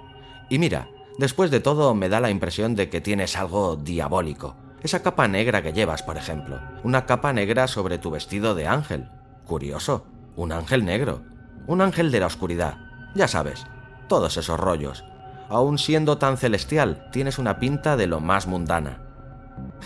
[0.48, 4.56] Y mira, después de todo me da la impresión de que tienes algo diabólico.
[4.82, 6.60] Esa capa negra que llevas, por ejemplo.
[6.82, 9.08] Una capa negra sobre tu vestido de ángel.
[9.46, 10.06] Curioso.
[10.36, 11.22] Un ángel negro.
[11.66, 12.78] Un ángel de la oscuridad.
[13.14, 13.66] Ya sabes,
[14.08, 15.04] todos esos rollos.
[15.48, 19.00] Aún siendo tan celestial, tienes una pinta de lo más mundana.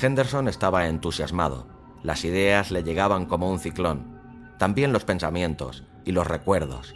[0.01, 1.67] Henderson estaba entusiasmado.
[2.03, 4.19] Las ideas le llegaban como un ciclón.
[4.57, 6.95] También los pensamientos y los recuerdos.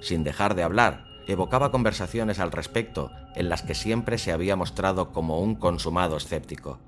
[0.00, 5.12] Sin dejar de hablar, evocaba conversaciones al respecto en las que siempre se había mostrado
[5.12, 6.80] como un consumado escéptico.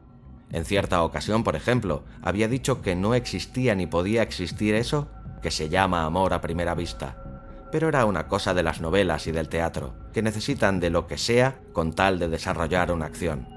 [0.50, 5.08] En cierta ocasión, por ejemplo, había dicho que no existía ni podía existir eso
[5.42, 7.16] que se llama amor a primera vista,
[7.70, 11.18] pero era una cosa de las novelas y del teatro, que necesitan de lo que
[11.18, 13.48] sea con tal de desarrollar una acción.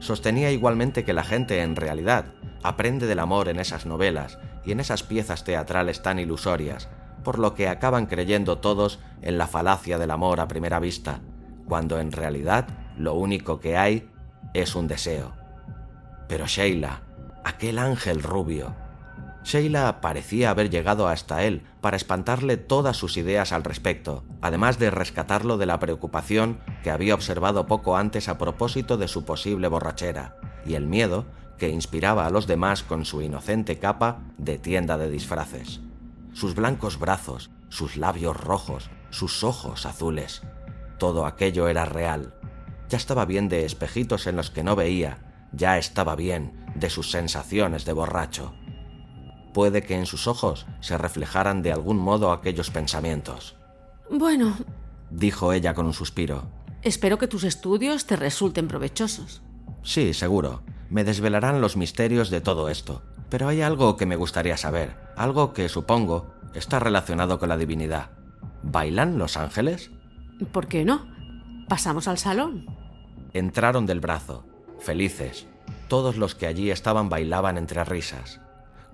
[0.00, 2.26] Sostenía igualmente que la gente en realidad
[2.62, 6.88] aprende del amor en esas novelas y en esas piezas teatrales tan ilusorias,
[7.22, 11.20] por lo que acaban creyendo todos en la falacia del amor a primera vista,
[11.66, 12.66] cuando en realidad
[12.98, 14.10] lo único que hay
[14.52, 15.32] es un deseo.
[16.28, 17.00] Pero Sheila,
[17.44, 18.74] aquel ángel rubio,
[19.44, 24.90] Sheila parecía haber llegado hasta él para espantarle todas sus ideas al respecto, además de
[24.90, 30.36] rescatarlo de la preocupación que había observado poco antes a propósito de su posible borrachera,
[30.64, 31.26] y el miedo
[31.58, 35.80] que inspiraba a los demás con su inocente capa de tienda de disfraces.
[36.32, 40.42] Sus blancos brazos, sus labios rojos, sus ojos azules.
[40.98, 42.34] Todo aquello era real.
[42.88, 45.18] Ya estaba bien de espejitos en los que no veía,
[45.52, 48.54] ya estaba bien de sus sensaciones de borracho.
[49.54, 53.54] Puede que en sus ojos se reflejaran de algún modo aquellos pensamientos.
[54.10, 54.56] Bueno,
[55.10, 56.48] dijo ella con un suspiro.
[56.82, 59.40] Espero que tus estudios te resulten provechosos.
[59.82, 60.62] Sí, seguro.
[60.90, 63.02] me desvelarán los misterios de todo esto.
[63.30, 68.10] Pero hay algo que me gustaría saber, algo que supongo está relacionado con la divinidad.
[68.62, 69.90] ¿Bailan los ángeles?
[70.52, 71.06] ¿Por qué no?
[71.68, 72.66] Pasamos al salón.
[73.32, 74.44] Entraron del brazo,
[74.78, 75.46] felices.
[75.88, 78.40] Todos los que allí estaban bailaban entre risas.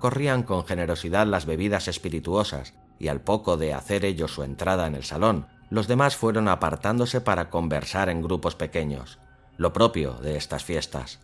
[0.01, 4.95] Corrían con generosidad las bebidas espirituosas, y al poco de hacer ellos su entrada en
[4.95, 9.19] el salón, los demás fueron apartándose para conversar en grupos pequeños,
[9.59, 11.21] lo propio de estas fiestas.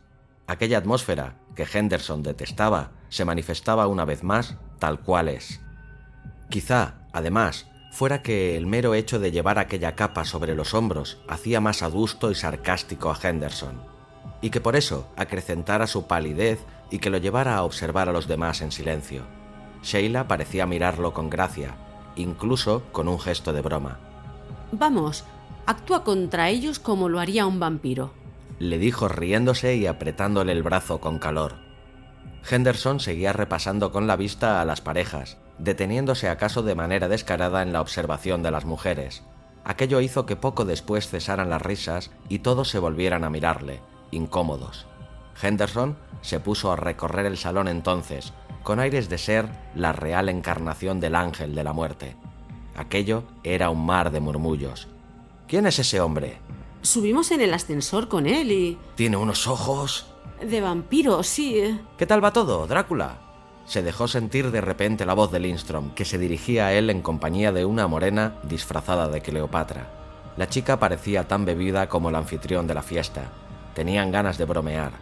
[0.46, 5.60] Aquella atmósfera que Henderson detestaba se manifestaba una vez más tal cual es.
[6.50, 11.62] Quizá, además, fuera que el mero hecho de llevar aquella capa sobre los hombros hacía
[11.62, 13.95] más adusto y sarcástico a Henderson,
[14.40, 18.28] y que por eso acrecentara su palidez y que lo llevara a observar a los
[18.28, 19.22] demás en silencio.
[19.82, 21.74] Sheila parecía mirarlo con gracia,
[22.16, 23.98] incluso con un gesto de broma.
[24.72, 25.24] Vamos,
[25.66, 28.12] actúa contra ellos como lo haría un vampiro,
[28.58, 31.56] le dijo riéndose y apretándole el brazo con calor.
[32.48, 37.72] Henderson seguía repasando con la vista a las parejas, deteniéndose acaso de manera descarada en
[37.72, 39.24] la observación de las mujeres.
[39.64, 44.86] Aquello hizo que poco después cesaran las risas y todos se volvieran a mirarle, incómodos.
[45.40, 50.98] Henderson se puso a recorrer el salón entonces, con aires de ser la real encarnación
[50.98, 52.16] del ángel de la muerte.
[52.76, 54.88] Aquello era un mar de murmullos.
[55.46, 56.38] ¿Quién es ese hombre?
[56.82, 58.78] Subimos en el ascensor con él y...
[58.96, 60.06] Tiene unos ojos...
[60.40, 61.80] De vampiro, sí.
[61.96, 63.18] ¿Qué tal va todo, Drácula?
[63.64, 67.02] Se dejó sentir de repente la voz de Lindstrom, que se dirigía a él en
[67.02, 69.90] compañía de una morena disfrazada de Cleopatra.
[70.36, 73.32] La chica parecía tan bebida como el anfitrión de la fiesta.
[73.76, 74.92] Tenían ganas de bromear.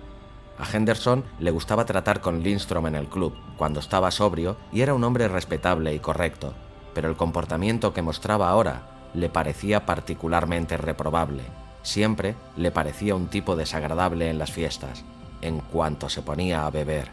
[0.58, 4.94] A Henderson le gustaba tratar con Lindstrom en el club, cuando estaba sobrio y era
[4.94, 6.54] un hombre respetable y correcto,
[6.92, 8.82] pero el comportamiento que mostraba ahora
[9.14, 11.44] le parecía particularmente reprobable.
[11.84, 15.04] Siempre le parecía un tipo desagradable en las fiestas,
[15.40, 17.12] en cuanto se ponía a beber.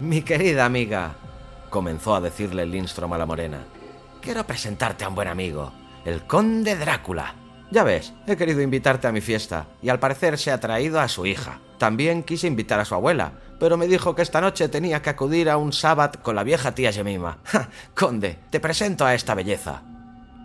[0.00, 1.12] Mi querida amiga,
[1.68, 3.60] comenzó a decirle Lindstrom a la morena,
[4.20, 5.70] quiero presentarte a un buen amigo,
[6.04, 7.39] el conde Drácula.
[7.70, 11.08] Ya ves, he querido invitarte a mi fiesta y al parecer se ha traído a
[11.08, 11.60] su hija.
[11.78, 15.48] También quise invitar a su abuela, pero me dijo que esta noche tenía que acudir
[15.48, 17.38] a un sábado con la vieja tía Jemima.
[17.94, 19.82] conde, te presento a esta belleza.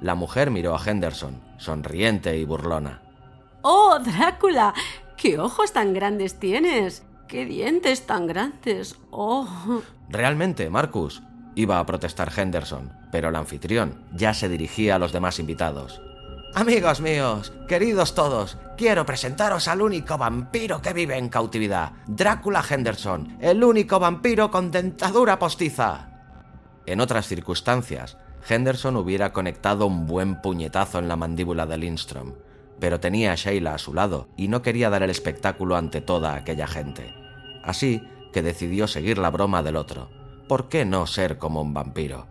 [0.01, 3.01] La mujer miró a Henderson, sonriente y burlona.
[3.61, 4.73] ¡Oh, Drácula!
[5.17, 7.03] ¡Qué ojos tan grandes tienes!
[7.27, 8.97] ¡Qué dientes tan grandes!
[9.09, 9.81] ¡Oh!
[10.09, 11.23] Realmente, Marcus,
[11.55, 16.01] iba a protestar Henderson, pero el anfitrión ya se dirigía a los demás invitados.
[16.57, 23.37] Amigos míos, queridos todos, quiero presentaros al único vampiro que vive en cautividad, Drácula Henderson,
[23.41, 26.07] el único vampiro con dentadura postiza.
[26.85, 28.15] En otras circunstancias,
[28.47, 32.35] Henderson hubiera conectado un buen puñetazo en la mandíbula de Lindstrom,
[32.79, 36.35] pero tenía a Sheila a su lado y no quería dar el espectáculo ante toda
[36.35, 37.13] aquella gente.
[37.65, 40.09] Así que decidió seguir la broma del otro.
[40.47, 42.27] ¿Por qué no ser como un vampiro?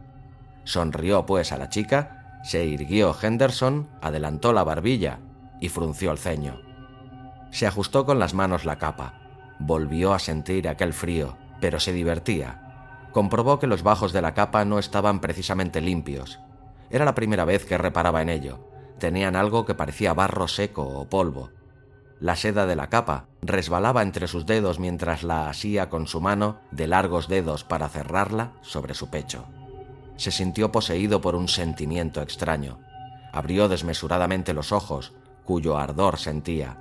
[0.65, 5.19] Sonrió pues a la chica, se irguió Henderson, adelantó la barbilla
[5.61, 6.61] y frunció el ceño.
[7.51, 9.15] Se ajustó con las manos la capa,
[9.59, 13.09] volvió a sentir aquel frío, pero se divertía.
[13.13, 16.39] Comprobó que los bajos de la capa no estaban precisamente limpios.
[16.91, 21.09] Era la primera vez que reparaba en ello, tenían algo que parecía barro seco o
[21.09, 21.51] polvo.
[22.21, 26.61] La seda de la capa resbalaba entre sus dedos mientras la asía con su mano
[26.73, 29.47] de largos dedos para cerrarla sobre su pecho.
[30.17, 32.79] Se sintió poseído por un sentimiento extraño.
[33.33, 35.13] Abrió desmesuradamente los ojos,
[35.45, 36.79] cuyo ardor sentía.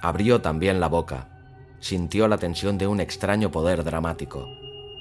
[0.00, 1.28] Abrió también la boca.
[1.80, 4.46] Sintió la tensión de un extraño poder dramático.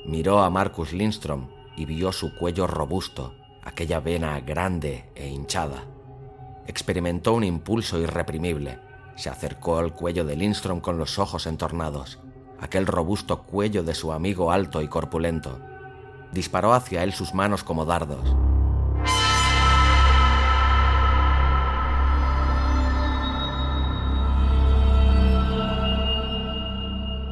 [0.06, 5.86] Miró a Marcus Lindstrom y vio su cuello robusto, aquella vena grande e hinchada.
[6.68, 8.80] Experimentó un impulso irreprimible.
[9.16, 12.20] Se acercó al cuello de Lindstrom con los ojos entornados,
[12.60, 15.60] aquel robusto cuello de su amigo alto y corpulento.
[16.34, 18.36] Disparó hacia él sus manos como dardos.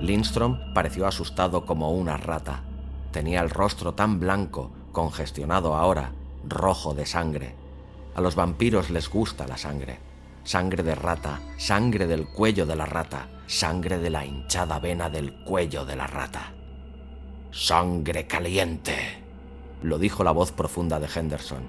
[0.02, 2.62] Lindstrom pareció asustado como una rata.
[3.12, 6.12] Tenía el rostro tan blanco, congestionado ahora,
[6.48, 7.56] rojo de sangre.
[8.16, 10.00] A los vampiros les gusta la sangre.
[10.44, 15.44] Sangre de rata, sangre del cuello de la rata, sangre de la hinchada vena del
[15.44, 16.54] cuello de la rata.
[17.52, 18.96] Sangre caliente,
[19.84, 21.64] lo dijo la voz profunda de Henderson.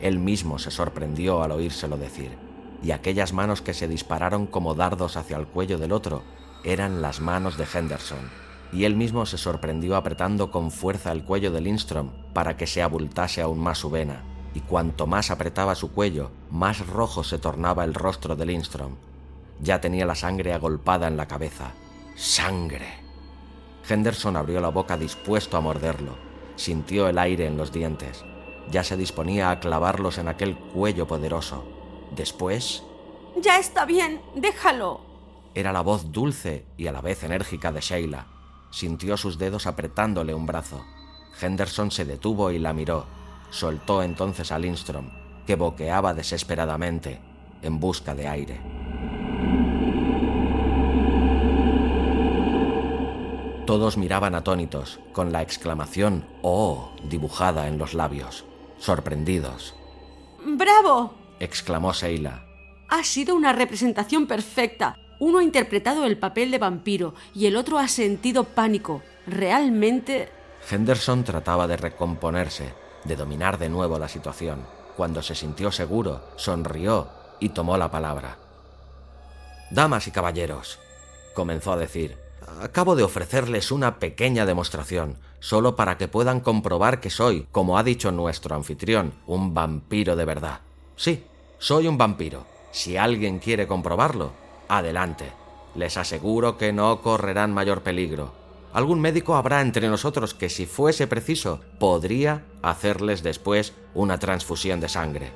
[0.00, 2.30] Él mismo se sorprendió al oírselo decir,
[2.82, 6.22] y aquellas manos que se dispararon como dardos hacia el cuello del otro
[6.64, 8.30] eran las manos de Henderson,
[8.72, 12.82] y él mismo se sorprendió apretando con fuerza el cuello de Lindstrom para que se
[12.82, 14.24] abultase aún más su vena
[14.56, 18.96] y cuanto más apretaba su cuello, más rojo se tornaba el rostro de Lindstrom.
[19.60, 21.74] Ya tenía la sangre agolpada en la cabeza.
[22.14, 23.05] Sangre.
[23.88, 26.16] Henderson abrió la boca dispuesto a morderlo.
[26.56, 28.24] Sintió el aire en los dientes.
[28.70, 31.64] Ya se disponía a clavarlos en aquel cuello poderoso.
[32.14, 32.82] Después...
[33.40, 35.00] Ya está bien, déjalo.
[35.54, 38.26] Era la voz dulce y a la vez enérgica de Sheila.
[38.70, 40.84] Sintió sus dedos apretándole un brazo.
[41.40, 43.06] Henderson se detuvo y la miró.
[43.50, 45.10] Soltó entonces a Lindstrom,
[45.46, 47.20] que boqueaba desesperadamente,
[47.62, 48.60] en busca de aire.
[53.66, 56.92] Todos miraban atónitos, con la exclamación ¡Oh!
[57.02, 58.44] dibujada en los labios,
[58.78, 59.74] sorprendidos.
[60.44, 61.14] ¡Bravo!
[61.40, 62.46] exclamó Sheila.
[62.88, 64.96] Ha sido una representación perfecta.
[65.18, 69.02] Uno ha interpretado el papel de vampiro y el otro ha sentido pánico.
[69.26, 70.28] Realmente...
[70.70, 74.64] Henderson trataba de recomponerse, de dominar de nuevo la situación.
[74.96, 77.08] Cuando se sintió seguro, sonrió
[77.40, 78.38] y tomó la palabra.
[79.72, 80.78] Damas y caballeros,
[81.34, 82.25] comenzó a decir,
[82.60, 87.82] acabo de ofrecerles una pequeña demostración, solo para que puedan comprobar que soy, como ha
[87.82, 90.60] dicho nuestro anfitrión, un vampiro de verdad.
[90.96, 91.24] Sí,
[91.58, 92.46] soy un vampiro.
[92.72, 94.32] Si alguien quiere comprobarlo,
[94.68, 95.32] adelante.
[95.74, 98.32] Les aseguro que no correrán mayor peligro.
[98.72, 104.88] Algún médico habrá entre nosotros que si fuese preciso podría hacerles después una transfusión de
[104.88, 105.32] sangre.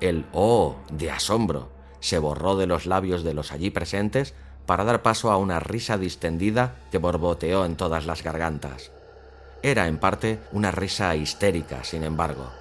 [0.00, 1.68] El oh de asombro
[2.00, 4.34] se borró de los labios de los allí presentes
[4.70, 8.92] para dar paso a una risa distendida que borboteó en todas las gargantas.
[9.64, 12.52] Era en parte una risa histérica, sin embargo.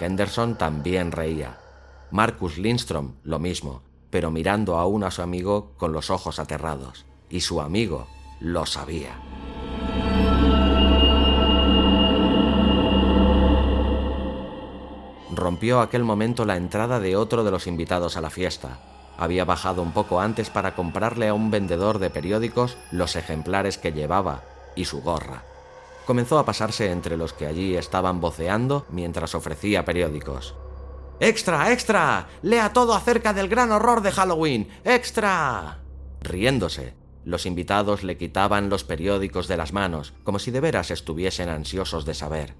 [0.00, 1.60] Henderson también reía.
[2.10, 7.06] Marcus Lindstrom lo mismo, pero mirando aún a su amigo con los ojos aterrados.
[7.30, 8.08] Y su amigo
[8.40, 9.20] lo sabía.
[15.32, 18.80] Rompió aquel momento la entrada de otro de los invitados a la fiesta.
[19.18, 23.92] Había bajado un poco antes para comprarle a un vendedor de periódicos los ejemplares que
[23.92, 24.42] llevaba
[24.74, 25.44] y su gorra.
[26.06, 30.56] Comenzó a pasarse entre los que allí estaban voceando mientras ofrecía periódicos.
[31.20, 32.28] ¡Extra, extra!
[32.42, 34.68] Lea todo acerca del gran horror de Halloween.
[34.82, 35.78] ¡Extra!
[36.20, 36.94] Riéndose,
[37.24, 42.04] los invitados le quitaban los periódicos de las manos, como si de veras estuviesen ansiosos
[42.04, 42.56] de saber.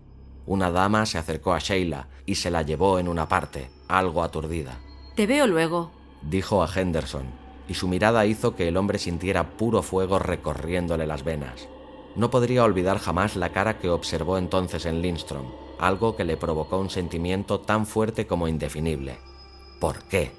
[0.46, 4.78] Una dama se acercó a Sheila y se la llevó en una parte, algo aturdida.
[5.16, 5.92] Te veo luego,
[6.22, 7.26] dijo a Henderson,
[7.68, 11.68] y su mirada hizo que el hombre sintiera puro fuego recorriéndole las venas.
[12.16, 15.46] No podría olvidar jamás la cara que observó entonces en Lindstrom,
[15.78, 19.18] algo que le provocó un sentimiento tan fuerte como indefinible.
[19.80, 20.32] ¿Por qué?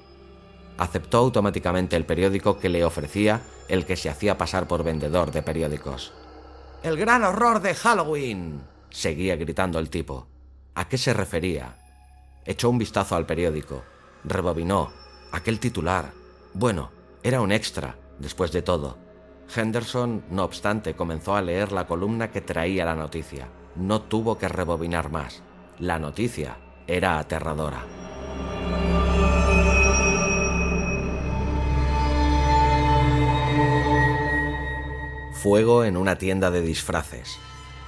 [0.78, 5.42] Aceptó automáticamente el periódico que le ofrecía el que se hacía pasar por vendedor de
[5.42, 6.12] periódicos.
[6.82, 8.62] ¡El gran horror de Halloween!
[8.90, 10.26] seguía gritando el tipo.
[10.74, 11.76] ¿A qué se refería?
[12.44, 13.82] Echó un vistazo al periódico.
[14.24, 14.92] Rebobinó.
[15.34, 16.12] Aquel titular.
[16.52, 16.92] Bueno,
[17.24, 18.98] era un extra, después de todo.
[19.52, 23.48] Henderson, no obstante, comenzó a leer la columna que traía la noticia.
[23.74, 25.42] No tuvo que rebobinar más.
[25.80, 27.84] La noticia era aterradora.
[35.42, 37.40] Fuego en una tienda de disfraces.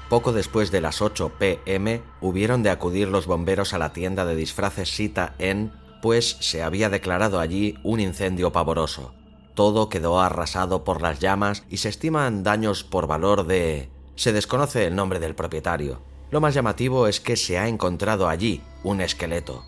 [0.09, 4.35] Poco después de las 8 pm hubieron de acudir los bomberos a la tienda de
[4.35, 9.13] disfraces Sita en, se había declarado allí un incendio pavoroso.
[9.55, 13.89] Todo quedó arrasado por las llamas y se estiman daños por valor de...
[14.15, 16.01] Se desconoce el nombre del propietario.
[16.31, 19.65] Lo más llamativo es que se ha encontrado allí un esqueleto.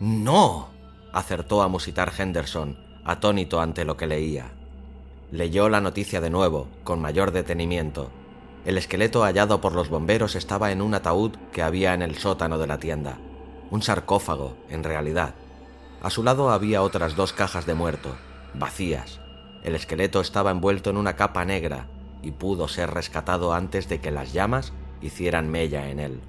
[0.00, 0.68] ¡No!
[1.12, 4.52] acertó a musitar Henderson, atónito ante lo que leía.
[5.30, 8.10] Leyó la noticia de nuevo, con mayor detenimiento,
[8.64, 12.58] el esqueleto hallado por los bomberos estaba en un ataúd que había en el sótano
[12.58, 13.18] de la tienda.
[13.70, 15.34] Un sarcófago, en realidad.
[16.02, 18.16] A su lado había otras dos cajas de muerto,
[18.54, 19.20] vacías.
[19.62, 21.86] El esqueleto estaba envuelto en una capa negra
[22.22, 26.20] y pudo ser rescatado antes de que las llamas hicieran mella en él.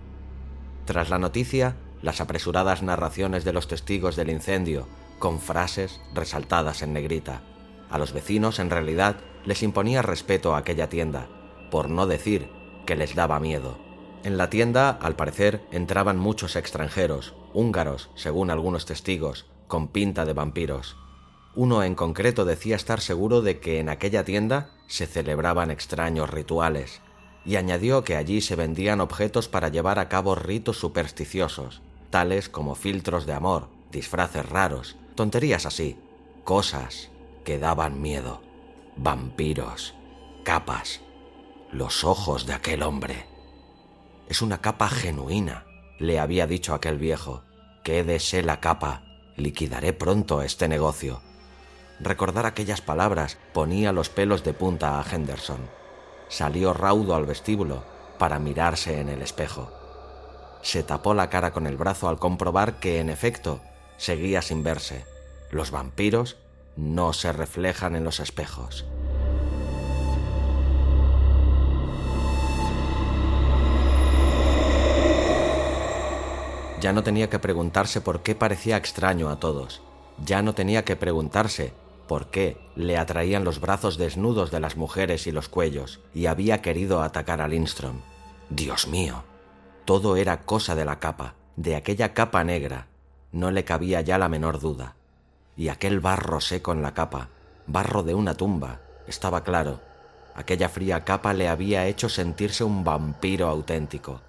[0.86, 6.94] Tras la noticia, las apresuradas narraciones de los testigos del incendio, con frases resaltadas en
[6.94, 7.42] negrita.
[7.90, 11.28] A los vecinos, en realidad, les imponía respeto a aquella tienda,
[11.72, 12.48] por no decir
[12.86, 13.80] que les daba miedo.
[14.24, 20.34] En la tienda, al parecer, entraban muchos extranjeros, húngaros, según algunos testigos, con pinta de
[20.34, 20.98] vampiros.
[21.56, 27.02] Uno en concreto decía estar seguro de que en aquella tienda se celebraban extraños rituales,
[27.46, 32.76] y añadió que allí se vendían objetos para llevar a cabo ritos supersticiosos, tales como
[32.76, 35.98] filtros de amor, disfraces raros, tonterías así,
[36.44, 37.10] cosas
[37.44, 38.42] que daban miedo,
[38.96, 39.94] vampiros,
[40.44, 41.02] capas,
[41.72, 43.26] los ojos de aquel hombre.
[44.30, 45.66] Es una capa genuina,
[46.00, 47.44] le había dicho aquel viejo.
[47.84, 49.04] Quédese la capa,
[49.36, 51.22] liquidaré pronto este negocio.
[52.00, 55.62] Recordar aquellas palabras ponía los pelos de punta a Henderson.
[56.28, 57.84] Salió raudo al vestíbulo
[58.18, 59.72] para mirarse en el espejo.
[60.62, 63.62] Se tapó la cara con el brazo al comprobar que, en efecto,
[63.98, 65.06] seguía sin verse.
[65.52, 66.38] Los vampiros
[66.76, 68.86] no se reflejan en los espejos.
[76.84, 79.82] Ya no tenía que preguntarse por qué parecía extraño a todos.
[80.22, 81.72] Ya no tenía que preguntarse
[82.10, 86.62] por qué le atraían los brazos desnudos de las mujeres y los cuellos, y había
[86.62, 88.02] querido atacar a Lindstrom.
[88.50, 89.24] Dios mío,
[89.86, 92.88] todo era cosa de la capa, de aquella capa negra.
[93.32, 94.98] No le cabía ya la menor duda.
[95.56, 97.30] Y aquel barro seco en la capa,
[97.66, 99.80] barro de una tumba, estaba claro.
[100.36, 104.20] Aquella fría capa le había hecho sentirse un vampiro auténtico.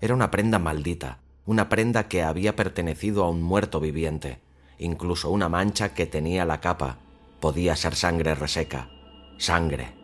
[0.00, 1.18] Era una prenda maldita,
[1.48, 4.42] una prenda que había pertenecido a un muerto viviente.
[4.78, 6.98] Incluso una mancha que tenía la capa
[7.40, 8.90] podía ser sangre reseca.
[9.38, 9.96] Sangre.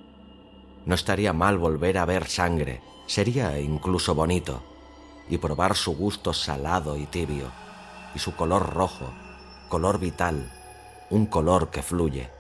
[0.86, 4.62] No estaría mal volver a ver sangre, sería incluso bonito.
[5.28, 7.50] Y probar su gusto salado y tibio,
[8.14, 9.12] y su color rojo,
[9.68, 10.50] color vital,
[11.10, 12.30] un color que fluye.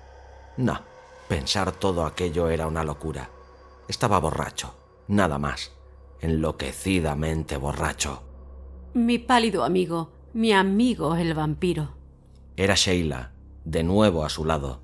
[0.56, 0.80] No,
[1.28, 3.28] pensar todo aquello era una locura.
[3.86, 4.74] Estaba borracho,
[5.08, 5.72] nada más,
[6.22, 8.33] enloquecidamente borracho.
[8.94, 11.96] Mi pálido amigo, mi amigo el vampiro.
[12.56, 13.32] Era Sheila,
[13.64, 14.82] de nuevo a su lado,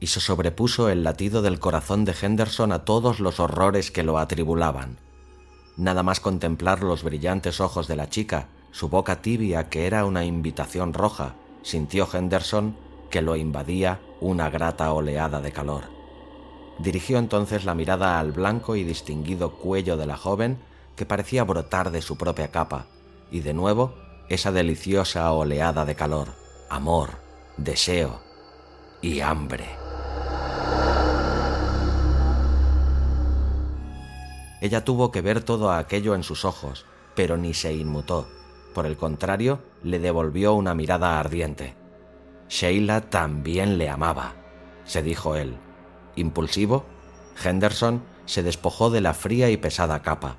[0.00, 4.16] y se sobrepuso el latido del corazón de Henderson a todos los horrores que lo
[4.16, 4.96] atribulaban.
[5.76, 10.24] Nada más contemplar los brillantes ojos de la chica, su boca tibia que era una
[10.24, 12.78] invitación roja, sintió Henderson
[13.10, 15.84] que lo invadía una grata oleada de calor.
[16.78, 20.56] Dirigió entonces la mirada al blanco y distinguido cuello de la joven
[20.96, 22.86] que parecía brotar de su propia capa,
[23.30, 23.94] y de nuevo
[24.28, 26.28] esa deliciosa oleada de calor,
[26.68, 27.10] amor,
[27.56, 28.20] deseo
[29.02, 29.64] y hambre.
[34.60, 38.28] Ella tuvo que ver todo aquello en sus ojos, pero ni se inmutó.
[38.74, 41.74] Por el contrario, le devolvió una mirada ardiente.
[42.48, 44.34] Sheila también le amaba,
[44.84, 45.56] se dijo él.
[46.14, 46.84] Impulsivo,
[47.42, 50.36] Henderson se despojó de la fría y pesada capa.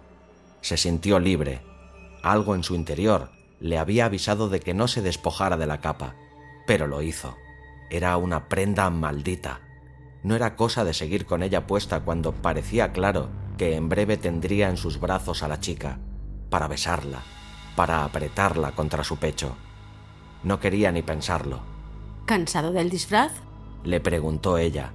[0.62, 1.62] Se sintió libre,
[2.24, 6.16] algo en su interior le había avisado de que no se despojara de la capa,
[6.66, 7.38] pero lo hizo.
[7.90, 9.62] Era una prenda maldita.
[10.24, 14.70] No era cosa de seguir con ella puesta cuando parecía claro que en breve tendría
[14.70, 16.00] en sus brazos a la chica,
[16.50, 17.20] para besarla,
[17.76, 19.56] para apretarla contra su pecho.
[20.44, 21.60] No quería ni pensarlo.
[22.26, 23.32] ¿Cansado del disfraz?
[23.84, 24.92] le preguntó ella.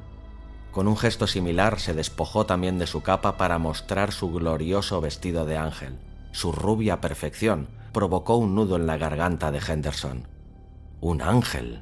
[0.73, 5.45] Con un gesto similar se despojó también de su capa para mostrar su glorioso vestido
[5.45, 5.99] de ángel
[6.37, 10.29] su rubia perfección provocó un nudo en la garganta de Henderson.
[11.01, 11.81] Un ángel,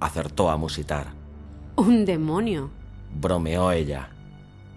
[0.00, 1.14] acertó a musitar.
[1.76, 2.70] Un demonio,
[3.14, 4.10] bromeó ella,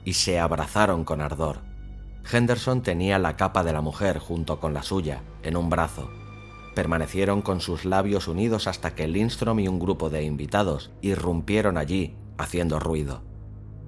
[0.04, 1.62] y se abrazaron con ardor.
[2.32, 6.08] Henderson tenía la capa de la mujer junto con la suya, en un brazo.
[6.76, 12.16] Permanecieron con sus labios unidos hasta que Lindstrom y un grupo de invitados irrumpieron allí,
[12.38, 13.24] haciendo ruido.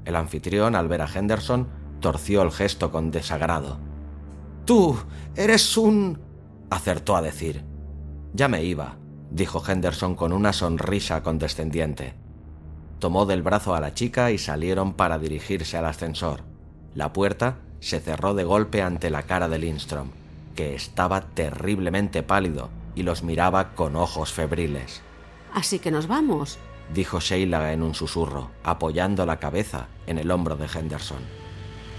[0.04, 1.68] El anfitrión, al ver a Henderson,
[2.00, 3.87] torció el gesto con desagrado.
[4.68, 4.98] Tú
[5.38, 6.20] eres un...
[6.70, 7.64] acertó a decir.
[8.34, 8.98] Ya me iba,
[9.32, 12.16] dijo Henderson con una sonrisa condescendiente.
[13.00, 16.42] Tomó del brazo a la chica y salieron para dirigirse al ascensor.
[16.96, 20.10] La puerta se cerró de golpe ante la cara de Lindstrom,
[20.54, 25.02] que estaba terriblemente pálido y los miraba con ojos febriles.
[25.54, 26.60] Así que nos vamos,
[26.94, 31.22] dijo Sheila en un susurro, apoyando la cabeza en el hombro de Henderson.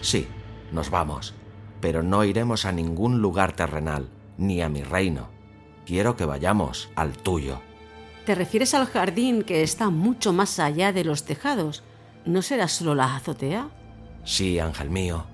[0.03, 0.29] Sí,
[0.71, 1.33] nos vamos,
[1.81, 5.29] pero no iremos a ningún lugar terrenal, ni a mi reino.
[5.87, 7.61] Quiero que vayamos al tuyo.
[8.27, 11.83] ¿Te refieres al jardín que está mucho más allá de los tejados?
[12.27, 13.71] ¿No será solo la azotea?
[14.25, 15.25] Sí, ángel mío.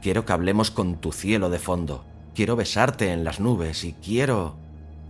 [0.00, 2.04] Quiero que hablemos con tu cielo de fondo.
[2.34, 4.56] Quiero besarte en las nubes y quiero...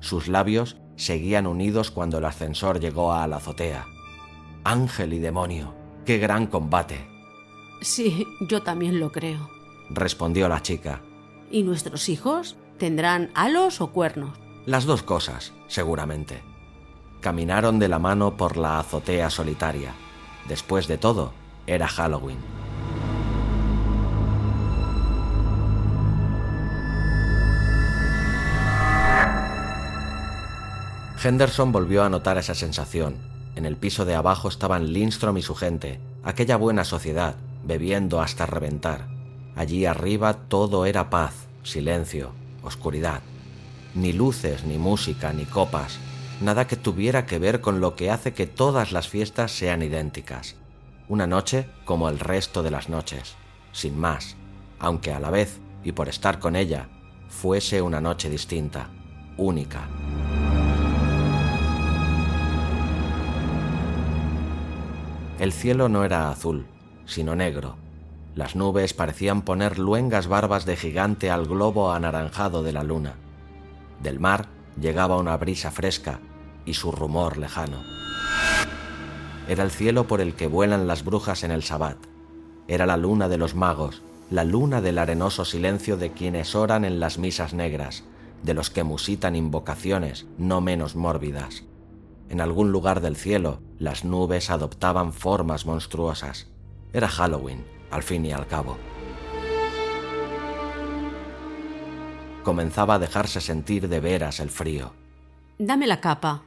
[0.00, 3.86] Sus labios seguían unidos cuando el ascensor llegó a la azotea.
[4.64, 5.74] Ángel y demonio,
[6.04, 7.06] qué gran combate.
[7.82, 9.55] Sí, yo también lo creo
[9.90, 11.00] respondió la chica.
[11.50, 12.56] ¿Y nuestros hijos?
[12.78, 14.38] ¿Tendrán halos o cuernos?
[14.66, 16.42] Las dos cosas, seguramente.
[17.20, 19.94] Caminaron de la mano por la azotea solitaria.
[20.48, 21.32] Después de todo,
[21.66, 22.38] era Halloween.
[31.22, 33.16] Henderson volvió a notar esa sensación.
[33.56, 38.46] En el piso de abajo estaban Lindstrom y su gente, aquella buena sociedad, bebiendo hasta
[38.46, 39.15] reventar.
[39.56, 42.32] Allí arriba todo era paz, silencio,
[42.62, 43.22] oscuridad.
[43.94, 45.98] Ni luces, ni música, ni copas,
[46.42, 50.56] nada que tuviera que ver con lo que hace que todas las fiestas sean idénticas.
[51.08, 53.34] Una noche como el resto de las noches,
[53.72, 54.36] sin más,
[54.78, 56.88] aunque a la vez, y por estar con ella,
[57.30, 58.90] fuese una noche distinta,
[59.38, 59.88] única.
[65.38, 66.66] El cielo no era azul,
[67.06, 67.85] sino negro.
[68.36, 73.14] Las nubes parecían poner luengas barbas de gigante al globo anaranjado de la luna.
[74.02, 76.20] Del mar llegaba una brisa fresca
[76.66, 77.78] y su rumor lejano.
[79.48, 81.96] Era el cielo por el que vuelan las brujas en el sabbat.
[82.68, 87.00] Era la luna de los magos, la luna del arenoso silencio de quienes oran en
[87.00, 88.04] las misas negras,
[88.42, 91.64] de los que musitan invocaciones no menos mórbidas.
[92.28, 96.48] En algún lugar del cielo, las nubes adoptaban formas monstruosas.
[96.92, 98.76] Era Halloween, al fin y al cabo.
[102.42, 104.92] Comenzaba a dejarse sentir de veras el frío.
[105.58, 106.42] Dame la capa,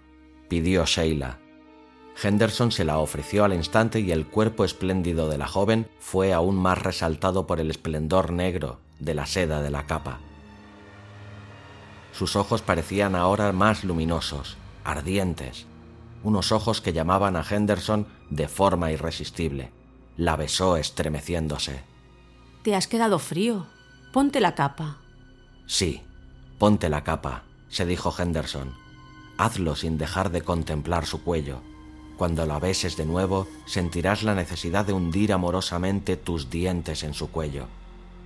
[0.48, 1.40] pidió Sheila.
[2.22, 6.56] Henderson se la ofreció al instante y el cuerpo espléndido de la joven fue aún
[6.56, 10.20] más resaltado por el esplendor negro de la seda de la capa.
[12.12, 15.66] Sus ojos parecían ahora más luminosos, ardientes,
[16.24, 19.72] unos ojos que llamaban a Henderson de forma irresistible.
[20.20, 21.80] La besó estremeciéndose.
[22.62, 23.68] Te has quedado frío.
[24.12, 24.98] Ponte la capa.
[25.66, 26.02] Sí,
[26.58, 28.76] ponte la capa, se dijo Henderson.
[29.38, 31.62] Hazlo sin dejar de contemplar su cuello.
[32.18, 37.32] Cuando la beses de nuevo, sentirás la necesidad de hundir amorosamente tus dientes en su
[37.32, 37.68] cuello.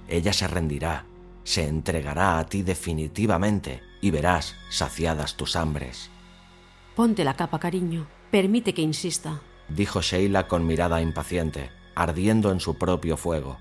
[0.08, 1.06] Ella se rendirá,
[1.44, 6.10] se entregará a ti definitivamente y verás saciadas tus hambres.
[6.96, 8.08] Ponte la capa, cariño.
[8.32, 9.42] Permite que insista.
[9.70, 13.58] Dijo Sheila con mirada impaciente, ardiendo en su propio fuego.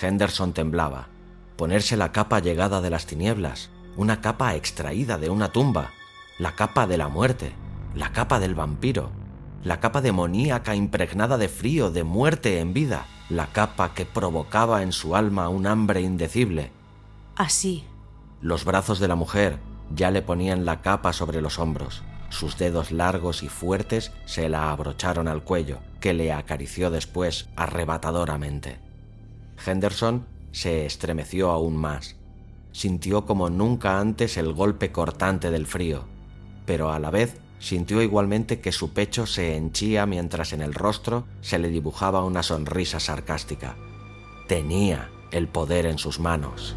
[0.00, 1.08] Henderson temblaba.
[1.56, 5.90] Ponerse la capa llegada de las tinieblas, una capa extraída de una tumba,
[6.38, 7.52] la capa de la muerte,
[7.94, 9.10] la capa del vampiro,
[9.64, 14.92] la capa demoníaca impregnada de frío, de muerte en vida, la capa que provocaba en
[14.92, 16.70] su alma un hambre indecible.
[17.34, 17.84] Así.
[18.40, 19.58] Los brazos de la mujer
[19.94, 22.02] ya le ponían la capa sobre los hombros.
[22.30, 28.78] Sus dedos largos y fuertes se la abrocharon al cuello, que le acarició después arrebatadoramente.
[29.64, 32.16] Henderson se estremeció aún más.
[32.72, 36.04] Sintió como nunca antes el golpe cortante del frío,
[36.66, 41.26] pero a la vez sintió igualmente que su pecho se henchía mientras en el rostro
[41.40, 43.76] se le dibujaba una sonrisa sarcástica.
[44.46, 46.76] Tenía el poder en sus manos.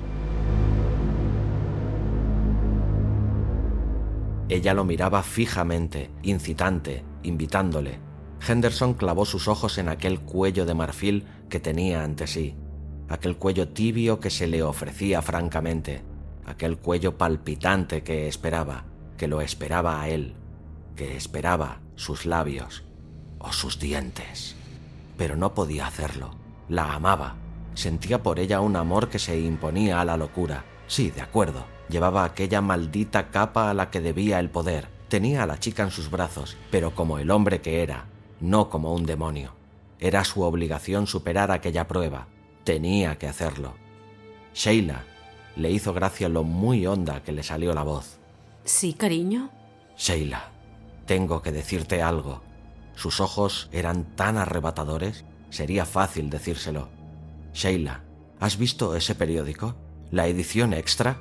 [4.51, 7.99] Ella lo miraba fijamente, incitante, invitándole.
[8.45, 12.55] Henderson clavó sus ojos en aquel cuello de marfil que tenía ante sí,
[13.07, 16.03] aquel cuello tibio que se le ofrecía francamente,
[16.45, 18.83] aquel cuello palpitante que esperaba
[19.15, 20.33] que lo esperaba a él,
[20.97, 22.83] que esperaba sus labios
[23.39, 24.57] o sus dientes.
[25.15, 26.31] Pero no podía hacerlo.
[26.67, 27.35] La amaba.
[27.73, 30.65] Sentía por ella un amor que se imponía a la locura.
[30.87, 31.65] Sí, de acuerdo.
[31.91, 34.87] Llevaba aquella maldita capa a la que debía el poder.
[35.09, 38.05] Tenía a la chica en sus brazos, pero como el hombre que era,
[38.39, 39.53] no como un demonio.
[39.99, 42.27] Era su obligación superar aquella prueba.
[42.63, 43.75] Tenía que hacerlo.
[44.53, 45.03] Sheila
[45.57, 48.19] le hizo gracia lo muy honda que le salió la voz.
[48.63, 49.51] Sí, cariño.
[49.97, 50.49] Sheila,
[51.05, 52.41] tengo que decirte algo.
[52.95, 56.87] Sus ojos eran tan arrebatadores, sería fácil decírselo.
[57.53, 58.05] Sheila,
[58.39, 59.75] ¿has visto ese periódico?
[60.09, 61.19] ¿La edición extra?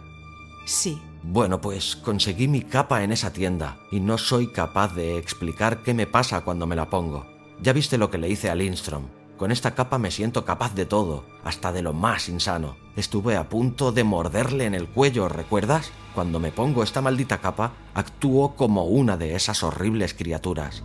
[0.64, 1.00] Sí.
[1.22, 5.92] Bueno, pues conseguí mi capa en esa tienda y no soy capaz de explicar qué
[5.92, 7.26] me pasa cuando me la pongo.
[7.60, 9.04] Ya viste lo que le hice a Lindstrom.
[9.36, 12.76] Con esta capa me siento capaz de todo, hasta de lo más insano.
[12.96, 15.92] Estuve a punto de morderle en el cuello, ¿recuerdas?
[16.14, 20.82] Cuando me pongo esta maldita capa, actúo como una de esas horribles criaturas.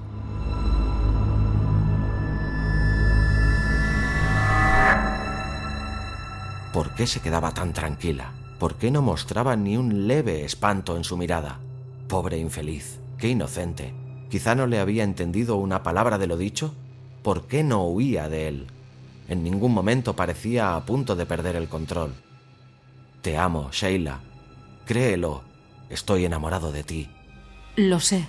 [6.74, 8.34] ¿Por qué se quedaba tan tranquila?
[8.60, 11.60] ¿Por qué no mostraba ni un leve espanto en su mirada?
[12.08, 13.94] Pobre infeliz, qué inocente.
[14.30, 16.74] Quizá no le había entendido una palabra de lo dicho
[17.26, 18.68] ¿por qué no huía de él?
[19.28, 22.14] En ningún momento parecía a punto de perder el control.
[23.24, 24.20] Te amo, Sheila.
[24.86, 25.42] Créelo,
[25.90, 27.10] estoy enamorado de ti.
[27.76, 28.28] Lo sé,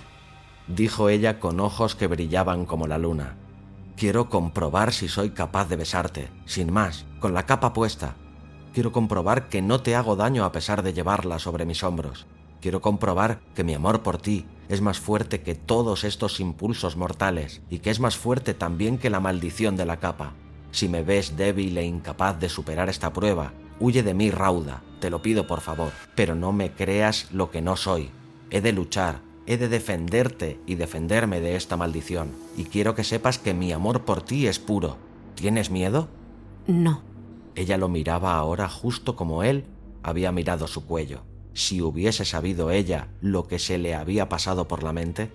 [0.67, 3.35] dijo ella con ojos que brillaban como la luna.
[3.95, 8.15] Quiero comprobar si soy capaz de besarte, sin más, con la capa puesta.
[8.77, 12.27] Quiero comprobar que no te hago daño a pesar de llevarla sobre mis hombros.
[12.61, 17.63] Quiero comprobar que mi amor por ti es más fuerte que todos estos impulsos mortales
[17.71, 20.33] y que es más fuerte también que la maldición de la capa.
[20.69, 25.09] Si me ves débil e incapaz de superar esta prueba, huye de mí rauda, te
[25.09, 28.11] lo pido por favor, pero no me creas lo que no soy.
[28.51, 33.39] He de luchar, He de defenderte y defenderme de esta maldición, y quiero que sepas
[33.39, 34.97] que mi amor por ti es puro.
[35.33, 36.09] ¿Tienes miedo?
[36.67, 37.06] No.
[37.57, 39.65] Ella lo miraba ahora justo como él
[40.03, 41.23] había mirado su cuello.
[41.53, 45.31] Si hubiese sabido ella lo que se le había pasado por la mente.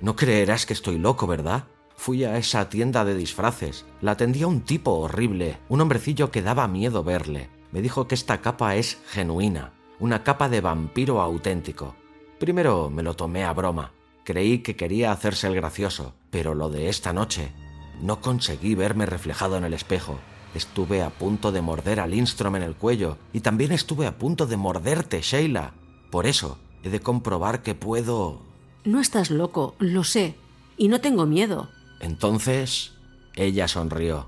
[0.00, 1.64] No creerás que estoy loco, ¿verdad?
[1.94, 3.84] Fui a esa tienda de disfraces.
[4.00, 7.50] La atendía un tipo horrible, un hombrecillo que daba miedo verle.
[7.70, 11.94] Me dijo que esta capa es genuina, una capa de vampiro auténtico.
[12.40, 13.92] Primero me lo tomé a broma.
[14.24, 17.52] Creí que quería hacerse el gracioso, pero lo de esta noche
[18.00, 20.18] no conseguí verme reflejado en el espejo.
[20.54, 24.46] Estuve a punto de morder a Lindstrom en el cuello y también estuve a punto
[24.46, 25.72] de morderte, Sheila.
[26.10, 28.42] Por eso, he de comprobar que puedo...
[28.84, 30.34] No estás loco, lo sé,
[30.76, 31.68] y no tengo miedo.
[32.00, 32.92] Entonces,
[33.34, 34.26] ella sonrió.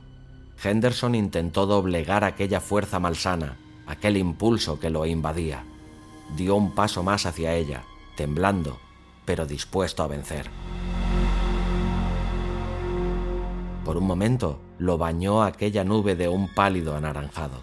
[0.62, 5.64] Henderson intentó doblegar aquella fuerza malsana, aquel impulso que lo invadía.
[6.36, 7.84] Dio un paso más hacia ella,
[8.16, 8.78] temblando,
[9.26, 10.48] pero dispuesto a vencer.
[13.84, 17.62] Por un momento lo bañó aquella nube de un pálido anaranjado.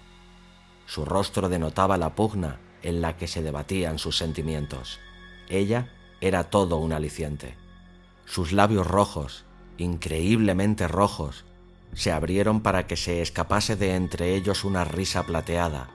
[0.85, 4.99] Su rostro denotaba la pugna en la que se debatían sus sentimientos.
[5.49, 5.89] Ella
[6.21, 7.55] era todo un aliciente.
[8.25, 9.45] Sus labios rojos,
[9.77, 11.45] increíblemente rojos,
[11.93, 15.89] se abrieron para que se escapase de entre ellos una risa plateada,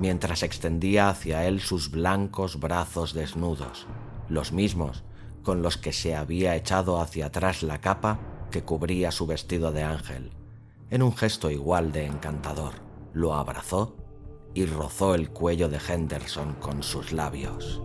[0.00, 3.86] mientras extendía hacia él sus blancos brazos desnudos,
[4.28, 5.04] los mismos
[5.42, 8.18] con los que se había echado hacia atrás la capa
[8.50, 10.30] que cubría su vestido de ángel.
[10.90, 12.74] En un gesto igual de encantador,
[13.12, 13.96] lo abrazó
[14.54, 17.82] y rozó el cuello de Henderson con sus labios.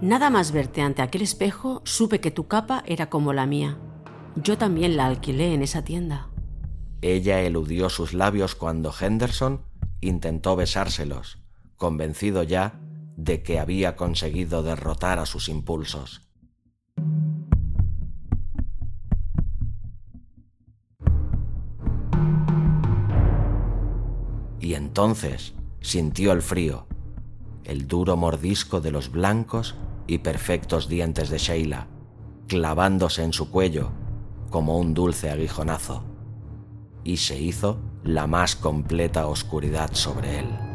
[0.00, 3.78] Nada más verte ante aquel espejo, supe que tu capa era como la mía.
[4.36, 6.28] Yo también la alquilé en esa tienda.
[7.02, 9.62] Ella eludió sus labios cuando Henderson
[10.00, 11.38] intentó besárselos,
[11.76, 12.80] convencido ya
[13.18, 16.22] de que había conseguido derrotar a sus impulsos.
[24.60, 26.86] Y entonces sintió el frío,
[27.64, 29.74] el duro mordisco de los blancos
[30.06, 31.88] y perfectos dientes de Sheila,
[32.46, 33.90] clavándose en su cuello
[34.48, 36.04] como un dulce aguijonazo,
[37.02, 40.67] y se hizo la más completa oscuridad sobre él.